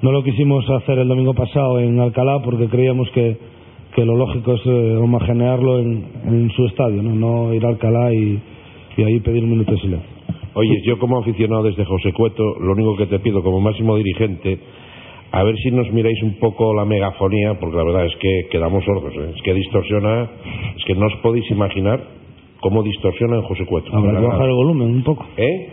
[0.03, 3.37] No lo quisimos hacer el domingo pasado en Alcalá porque creíamos que,
[3.95, 7.15] que lo lógico es eh, homogenearlo en, en su estadio, ¿no?
[7.15, 8.41] No ir a Alcalá y,
[8.97, 10.09] y ahí pedir un minuto de silencio.
[10.55, 14.59] Oye, yo como aficionado desde José Cueto, lo único que te pido como máximo dirigente,
[15.33, 18.85] a ver si nos miráis un poco la megafonía, porque la verdad es que quedamos
[18.85, 19.33] sordos, ¿eh?
[19.37, 20.29] es que distorsiona,
[20.77, 22.03] es que no os podéis imaginar
[22.61, 23.97] cómo distorsiona en José Cueto.
[23.97, 25.25] Habrá que bajar el volumen un poco.
[25.37, 25.69] ¿Eh?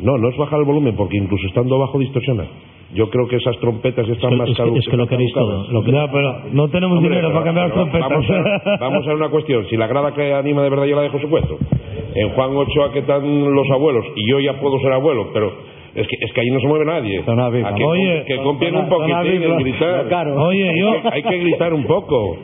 [0.00, 2.46] No, no es bajar el volumen, porque incluso estando bajo distorsiona.
[2.94, 4.84] Yo creo que esas trompetas están Es más que- es que- caducas.
[4.84, 7.66] es que lo queréis todo, lo que- pero no tenemos Hombre, dinero pero- para cambiar
[7.66, 8.08] las trompetas.
[8.10, 9.66] Vamos a, vamos a ver una cuestión.
[9.68, 11.58] Si la grada que anima de verdad ya la de José Cueto,
[12.14, 15.52] en Juan Ochoa que están los abuelos, y yo ya puedo ser abuelo, pero
[15.94, 17.18] es que, es que ahí no se mueve nadie.
[17.20, 20.28] A que, Oye, que compien un poquitín en gritar.
[20.38, 22.38] Oye, yo, Hay que, hay que gritar un poco.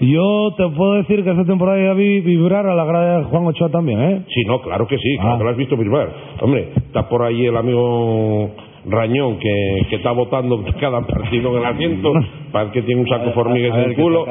[0.00, 3.46] yo te puedo decir que esta temporada ya vi vibrar a la grada de Juan
[3.46, 4.22] Ochoa también, ¿eh?
[4.34, 5.38] Sí, no, claro que sí, claro Ah.
[5.38, 6.08] que lo has visto firmar.
[6.40, 8.50] Hombre, está por ahí el amigo
[8.88, 12.12] Rañón que, que está votando cada partido en el asiento,
[12.52, 14.24] para que tiene un saco de ver en el culo.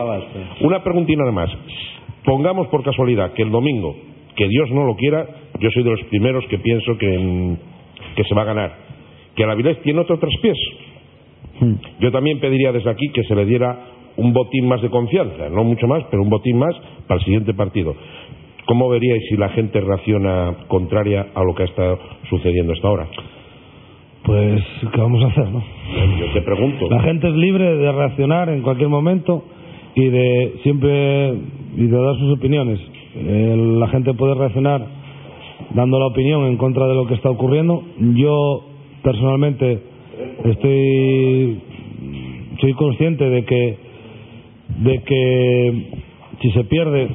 [0.61, 1.49] Una preguntina nada más.
[2.23, 3.95] Pongamos por casualidad que el domingo,
[4.35, 5.27] que Dios no lo quiera,
[5.59, 7.57] yo soy de los primeros que pienso que, mm,
[8.15, 8.75] que se va a ganar.
[9.35, 10.57] Que el Avilés tiene otro traspiés.
[11.99, 13.77] Yo también pediría desde aquí que se le diera
[14.17, 16.75] un botín más de confianza, no mucho más, pero un botín más
[17.07, 17.95] para el siguiente partido.
[18.65, 21.99] ¿Cómo veríais si la gente reacciona contraria a lo que ha estado
[22.29, 23.07] sucediendo hasta ahora?
[24.25, 25.63] Pues, ¿qué vamos a hacer, no?
[26.19, 26.89] Yo te pregunto.
[26.89, 29.43] La gente es libre de reaccionar en cualquier momento
[29.93, 31.33] y de siempre
[31.77, 32.79] y de dar sus opiniones.
[33.15, 34.85] Eh, la gente puede reaccionar
[35.75, 37.83] dando la opinión en contra de lo que está ocurriendo.
[38.15, 38.65] Yo
[39.03, 39.79] personalmente
[40.43, 41.59] estoy
[42.61, 43.77] soy consciente de que
[44.79, 45.87] de que
[46.41, 47.07] si se pierde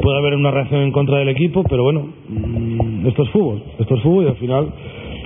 [0.00, 3.96] puede haber una reacción en contra del equipo, pero bueno, mm, esto es fútbol, esto
[3.96, 4.72] es fútbol y al final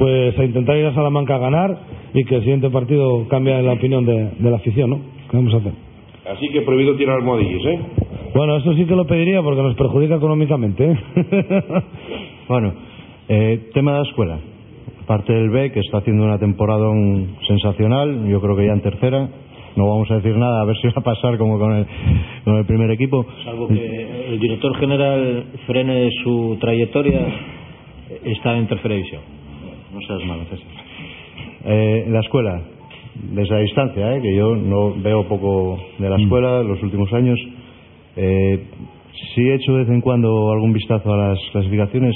[0.00, 1.78] pues a intentar ir a Salamanca a ganar
[2.14, 4.96] y que el siguiente partido cambie la opinión de, de la afición, ¿no?
[5.30, 5.72] ¿Qué vamos a hacer?
[6.34, 7.78] Así que prohibido tirar almohadillas, ¿eh?
[8.34, 10.98] Bueno, eso sí que lo pediría porque nos perjudica económicamente, ¿eh?
[12.48, 12.72] Bueno,
[13.28, 14.38] eh, tema de la escuela.
[15.04, 18.80] Aparte del B, que está haciendo una temporada un- sensacional, yo creo que ya en
[18.80, 19.28] tercera.
[19.76, 21.86] No vamos a decir nada, a ver si va a pasar como con el,
[22.44, 23.24] con el primer equipo.
[23.44, 27.20] Salvo que el director general frene su trayectoria,
[28.24, 29.20] está en tercera división.
[29.92, 30.66] No seas malo, César.
[31.64, 32.62] Eh, la escuela,
[33.32, 34.22] desde la distancia, ¿eh?
[34.22, 37.38] que yo no veo poco de la escuela en los últimos años.
[38.16, 38.64] Eh,
[39.34, 42.14] sí he hecho de vez en cuando algún vistazo a las clasificaciones.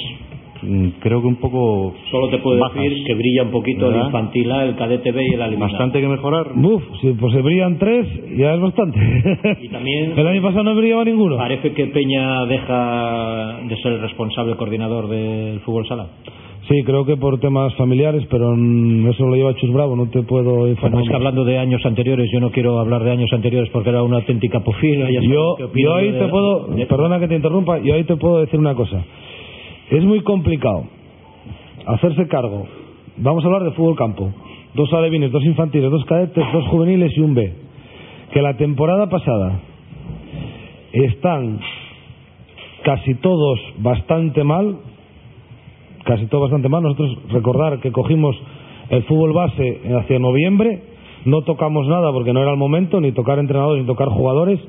[0.61, 1.93] Mm, Creo que un poco.
[2.11, 2.81] Solo te puedo bajas.
[2.81, 4.05] decir que brilla un poquito el ¿Verdad?
[4.07, 5.71] infantil A, el cadete B y el alimentar.
[5.71, 6.47] Bastante que mejorar.
[6.55, 8.99] Uf, si pues se brillan tres, ya es bastante.
[9.61, 11.37] Y también El año pasado no brillaba ninguno.
[11.37, 16.07] parece que Peña deja de ser el responsable coordinador del fútbol sala.
[16.67, 20.23] Sí, creo que por temas familiares, pero mm, eso lo lleva Chus Bravo, no te
[20.23, 21.03] puedo Bueno, informar.
[21.03, 24.01] es que hablando de años anteriores, yo no quiero hablar de años anteriores porque era
[24.01, 24.61] una auténtica
[25.21, 28.15] sabes Yo, yo ahí de- te puedo, de- perdona que te interrumpa, yo ahí te
[28.15, 28.99] puedo decir una cosa.
[29.89, 30.85] Es muy complicado
[31.85, 32.65] hacerse cargo.
[33.17, 34.31] Vamos a hablar de fútbol campo.
[34.73, 37.53] Dos alevines, dos infantiles, dos cadetes, dos juveniles y un B.
[38.33, 39.59] Que la temporada pasada
[40.91, 41.59] están
[42.83, 44.77] casi todos bastante mal,
[46.03, 46.83] casi todos bastante mal.
[46.83, 48.35] Nosotros recordar que cogimos
[48.89, 50.81] el fútbol base hacia noviembre,
[51.25, 54.59] no tocamos nada porque no era el momento, ni tocar entrenadores ni tocar jugadores.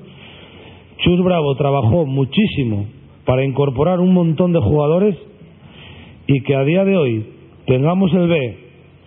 [0.98, 2.86] Chus Bravo trabajó muchísimo
[3.26, 5.16] para incorporar un montón de jugadores
[6.26, 7.26] y que a día de hoy
[7.66, 8.56] tengamos el B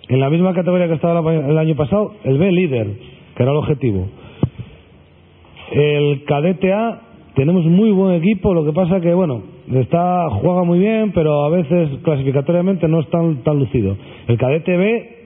[0.10, 2.88] en la misma categoría que estaba el año pasado, el B líder,
[3.36, 4.08] que era el objetivo.
[5.72, 7.02] El cadete A
[7.36, 9.44] tenemos muy buen equipo, lo que pasa que bueno,
[9.74, 13.96] está juega muy bien, pero a veces clasificatoriamente no es tan tan lucido.
[14.28, 15.20] El cadete B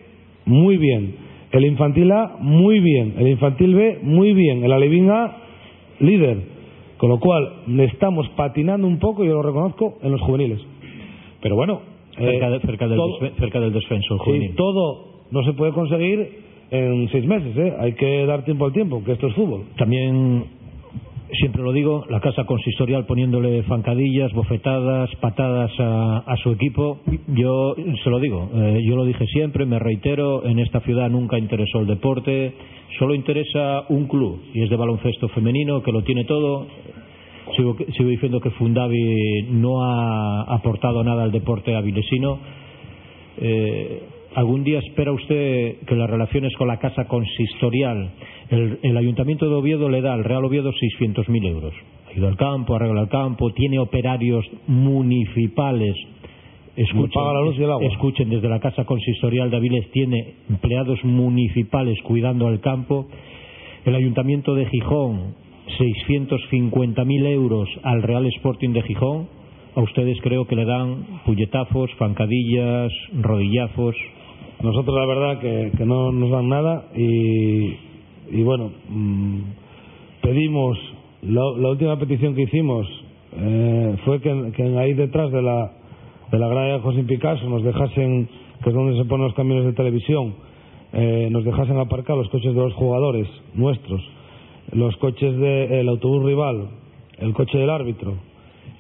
[0.46, 1.16] muy bien.
[1.52, 3.14] El infantil A, muy bien.
[3.18, 4.64] El infantil B, muy bien.
[4.64, 5.38] El alevín A,
[6.00, 6.53] líder.
[6.98, 10.60] Con lo cual, estamos patinando un poco, yo lo reconozco, en los juveniles.
[11.42, 11.82] Pero bueno.
[12.16, 14.56] Cerca, eh, de- cerca del, todo- desfe- cerca del descenso, el Sí, juvenil.
[14.56, 17.74] todo no se puede conseguir en seis meses, ¿eh?
[17.80, 19.64] Hay que dar tiempo al tiempo, que esto es fútbol.
[19.78, 20.46] También,
[21.32, 27.00] siempre lo digo, la casa consistorial poniéndole zancadillas, bofetadas, patadas a, a su equipo.
[27.28, 31.40] Yo se lo digo, eh, yo lo dije siempre, me reitero, en esta ciudad nunca
[31.40, 32.54] interesó el deporte,
[33.00, 36.68] solo interesa un club, y es de baloncesto femenino, que lo tiene todo.
[37.58, 37.76] Sigo,
[38.10, 42.40] diciendo que Fundavi no ha aportado nada al deporte avilesino.
[43.38, 44.04] Eh,
[44.36, 48.12] ¿Algún día espera usted que las relaciones con la casa consistorial,
[48.54, 51.74] el, el Ayuntamiento de Oviedo le da al Real Oviedo 600.000 euros?
[52.08, 55.96] Ha ido al campo, arregla el campo, tiene operarios municipales.
[56.76, 57.88] Escuchen, paga la luz y el agua.
[57.88, 63.08] escuchen, desde la casa consistorial de Avilés tiene empleados municipales cuidando al campo.
[63.86, 65.36] El Ayuntamiento de Gijón,
[65.78, 69.28] 650.000 euros al Real Sporting de Gijón.
[69.76, 73.96] A ustedes creo que le dan puñetazos, zancadillas, rodillazos.
[74.62, 77.93] Nosotros la verdad que, que no nos dan nada y,
[78.32, 79.40] y bueno, mm,
[80.22, 80.78] pedimos,
[81.22, 82.88] la, la última petición que hicimos
[83.38, 85.72] eh, fue que, que ahí detrás de la,
[86.32, 88.28] de la grada de José Picasso nos dejasen,
[88.64, 90.36] que es donde se ponen los camiones de televisión,
[90.94, 94.02] eh, nos dejasen aparcar los coches de los jugadores nuestros,
[94.72, 96.70] los coches del autobús rival,
[97.18, 98.16] el coche del árbitro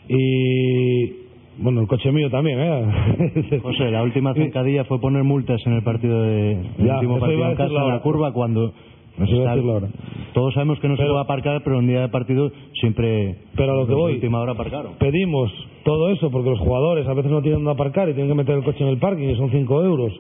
[0.08, 1.24] y
[1.60, 3.60] bueno el coche mío también ¿eh?
[3.64, 7.50] José, la última zancadilla fue poner multas en el partido de el Ya, último partido
[7.50, 8.74] en casa en la curva cuando
[9.18, 9.88] Decirlo ahora.
[10.34, 13.74] todos sabemos que no se Pero- puede aparcar, pero en día de partido siempre Pero
[13.74, 14.14] a lo que voy.
[14.14, 14.93] última hora aparcaron.
[14.99, 15.51] pedimos
[15.84, 18.55] todo eso porque los jugadores a veces no tienen dónde aparcar y tienen que meter
[18.57, 20.11] el coche en el parking y son 5 euros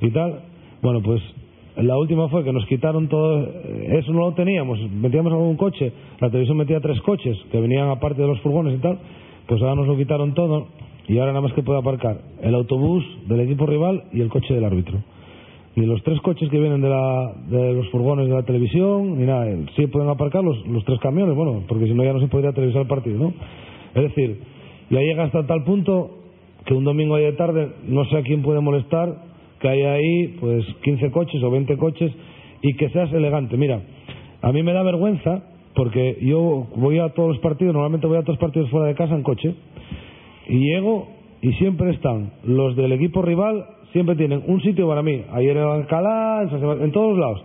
[0.00, 0.40] y tal.
[0.82, 1.22] Bueno, pues
[1.76, 5.92] la última fue que nos quitaron todo, eh, eso no lo teníamos, metíamos algún coche,
[6.20, 8.98] la televisión metía tres coches que venían aparte de los furgones y tal,
[9.46, 10.66] pues ahora nos lo quitaron todo
[11.06, 14.52] y ahora nada más que puede aparcar el autobús del equipo rival y el coche
[14.54, 14.98] del árbitro.
[15.76, 19.24] Ni los tres coches que vienen de, la, de los furgones de la televisión, ni
[19.24, 19.46] nada.
[19.76, 22.52] Sí pueden aparcar los, los tres camiones, bueno, porque si no ya no se podría
[22.52, 23.32] televisar el partido, ¿no?
[23.94, 24.40] Es decir,
[24.90, 26.18] ya llega hasta tal punto
[26.64, 30.64] que un domingo de tarde no sé a quién puede molestar que haya ahí pues
[30.82, 32.12] 15 coches o 20 coches
[32.62, 33.56] y que seas elegante.
[33.56, 33.80] Mira,
[34.42, 35.42] a mí me da vergüenza
[35.74, 38.94] porque yo voy a todos los partidos, normalmente voy a todos los partidos fuera de
[38.94, 39.54] casa en coche
[40.48, 41.08] y llego
[41.42, 45.22] y siempre están los del equipo rival, siempre tienen un sitio para mí.
[45.32, 47.42] Ayer en Alcalá, en en todos lados.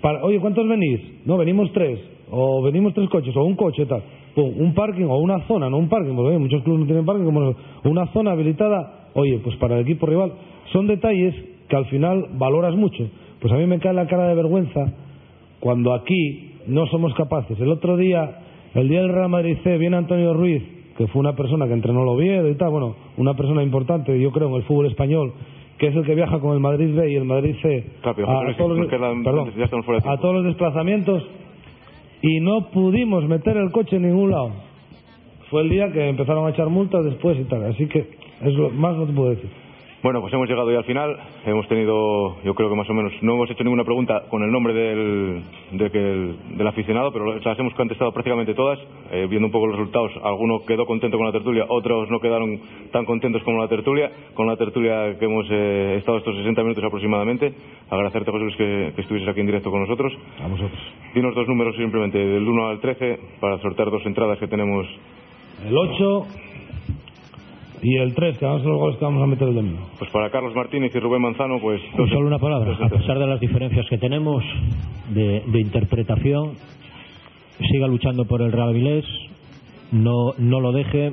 [0.00, 1.00] Para, Oye, ¿cuántos venís?
[1.24, 1.98] No, venimos tres.
[2.30, 4.02] O venimos tres coches, o un coche, tal.
[4.34, 7.24] Pum, un parking o una zona, no un parking, porque muchos clubes no tienen parking,
[7.24, 7.54] como
[7.84, 10.32] una zona habilitada, oye, pues para el equipo rival.
[10.72, 11.34] Son detalles
[11.68, 13.08] que al final valoras mucho.
[13.40, 14.92] Pues a mí me cae la cara de vergüenza
[15.60, 17.58] cuando aquí no somos capaces.
[17.60, 18.40] El otro día,
[18.74, 20.62] el día del Real Madrid C, viene Antonio Ruiz,
[20.98, 24.32] que fue una persona que entrenó el Oviedo y tal, bueno, una persona importante, yo
[24.32, 25.32] creo, en el fútbol español,
[25.78, 28.30] que es el que viaja con el Madrid B y el Madrid C Claro, pero,
[28.30, 29.52] a, los, quedan- perdón,
[29.84, 31.22] fuera de todos los desplazamientos
[32.22, 34.52] y no pudimos meter el coche en ningún lado.
[35.50, 37.98] Fue el día que empezaron a echar multas después y tal, así que
[38.42, 39.50] es lo más no te puedo decir.
[40.06, 41.18] Bueno, pues hemos llegado ya al final.
[41.44, 44.52] Hemos tenido, yo creo que más o menos, no hemos hecho ninguna pregunta con el
[44.52, 45.42] nombre del,
[45.72, 48.78] de que el- del aficionado, pero las hemos contestado prácticamente todas.
[49.10, 52.60] Eh, viendo un poco los resultados, alguno quedó contento con la tertulia, otros no quedaron
[52.92, 56.84] tan contentos como la tertulia, con la tertulia que hemos eh, estado estos 60 minutos
[56.84, 57.52] aproximadamente.
[57.90, 60.12] Agradecerte, José Luis, que, que estuvieses aquí en directo con nosotros.
[60.40, 60.78] A vosotros.
[61.16, 64.86] Dinos dos números simplemente, del 1 al 13, para sortear dos entradas que tenemos.
[65.66, 66.26] El 8
[67.82, 69.86] y el 3, que ser los goles que vamos a meter el domingo.
[69.98, 71.80] Pues para Carlos Martínez y Rubén Manzano, pues...
[71.96, 72.70] dos- Solo una palabra.
[72.72, 74.42] dos A pesar de las diferencias que tenemos
[75.10, 76.52] de, de interpretación,
[77.70, 79.04] siga luchando por el Real Avilés,
[79.92, 81.12] no, no lo deje,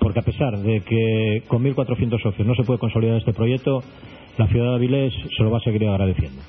[0.00, 3.82] porque a pesar de que con 1.400 socios no se puede consolidar este proyecto,
[4.38, 6.40] la ciudad de Avilés se lo va a seguir agradeciendo.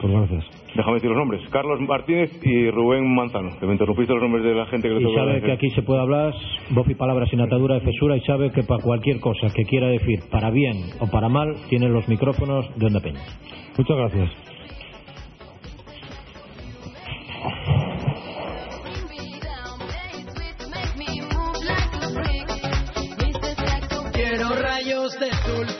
[0.00, 0.44] Pues gracias.
[0.74, 1.40] Déjame decir los nombres.
[1.50, 3.50] Carlos Martínez y Rubén Manzano.
[3.60, 5.82] Que me interrumpiste los nombres de la gente que le Y sabe que aquí se
[5.82, 6.34] puede hablar
[6.70, 9.86] voz y palabra sin atadura de cesura y sabe que para cualquier cosa que quiera
[9.86, 13.20] decir, para bien o para mal, tiene los micrófonos de Onda Peña.
[13.78, 14.30] Muchas gracias.
[24.12, 25.73] Quiero rayos de sol.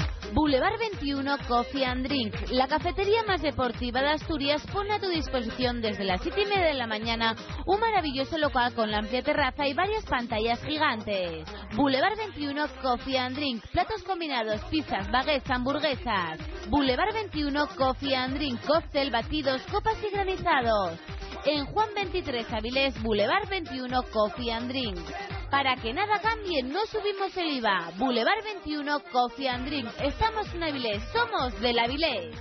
[0.55, 5.09] Boulevard Boulevard 21 Coffee and Drink, la cafetería más deportiva de Asturias, pone a tu
[5.09, 7.35] disposición desde las 7 y media de la mañana
[7.67, 11.45] un maravilloso local con la amplia terraza y varias pantallas gigantes.
[11.75, 16.39] Boulevard 21 Coffee and Drink, platos combinados, pizzas, baguettes, hamburguesas.
[16.69, 21.01] Boulevard 21 Coffee and Drink, cóctel, batidos, copas y granizados.
[21.47, 25.01] En Juan 23 Avilés, Boulevard 21 Coffee and Drink.
[25.51, 27.93] Para que nada cambie, no subimos el IVA.
[27.97, 29.89] Boulevard 21 Coffee and Drink.
[30.03, 32.35] Estamos en Avilés, somos del Avilés.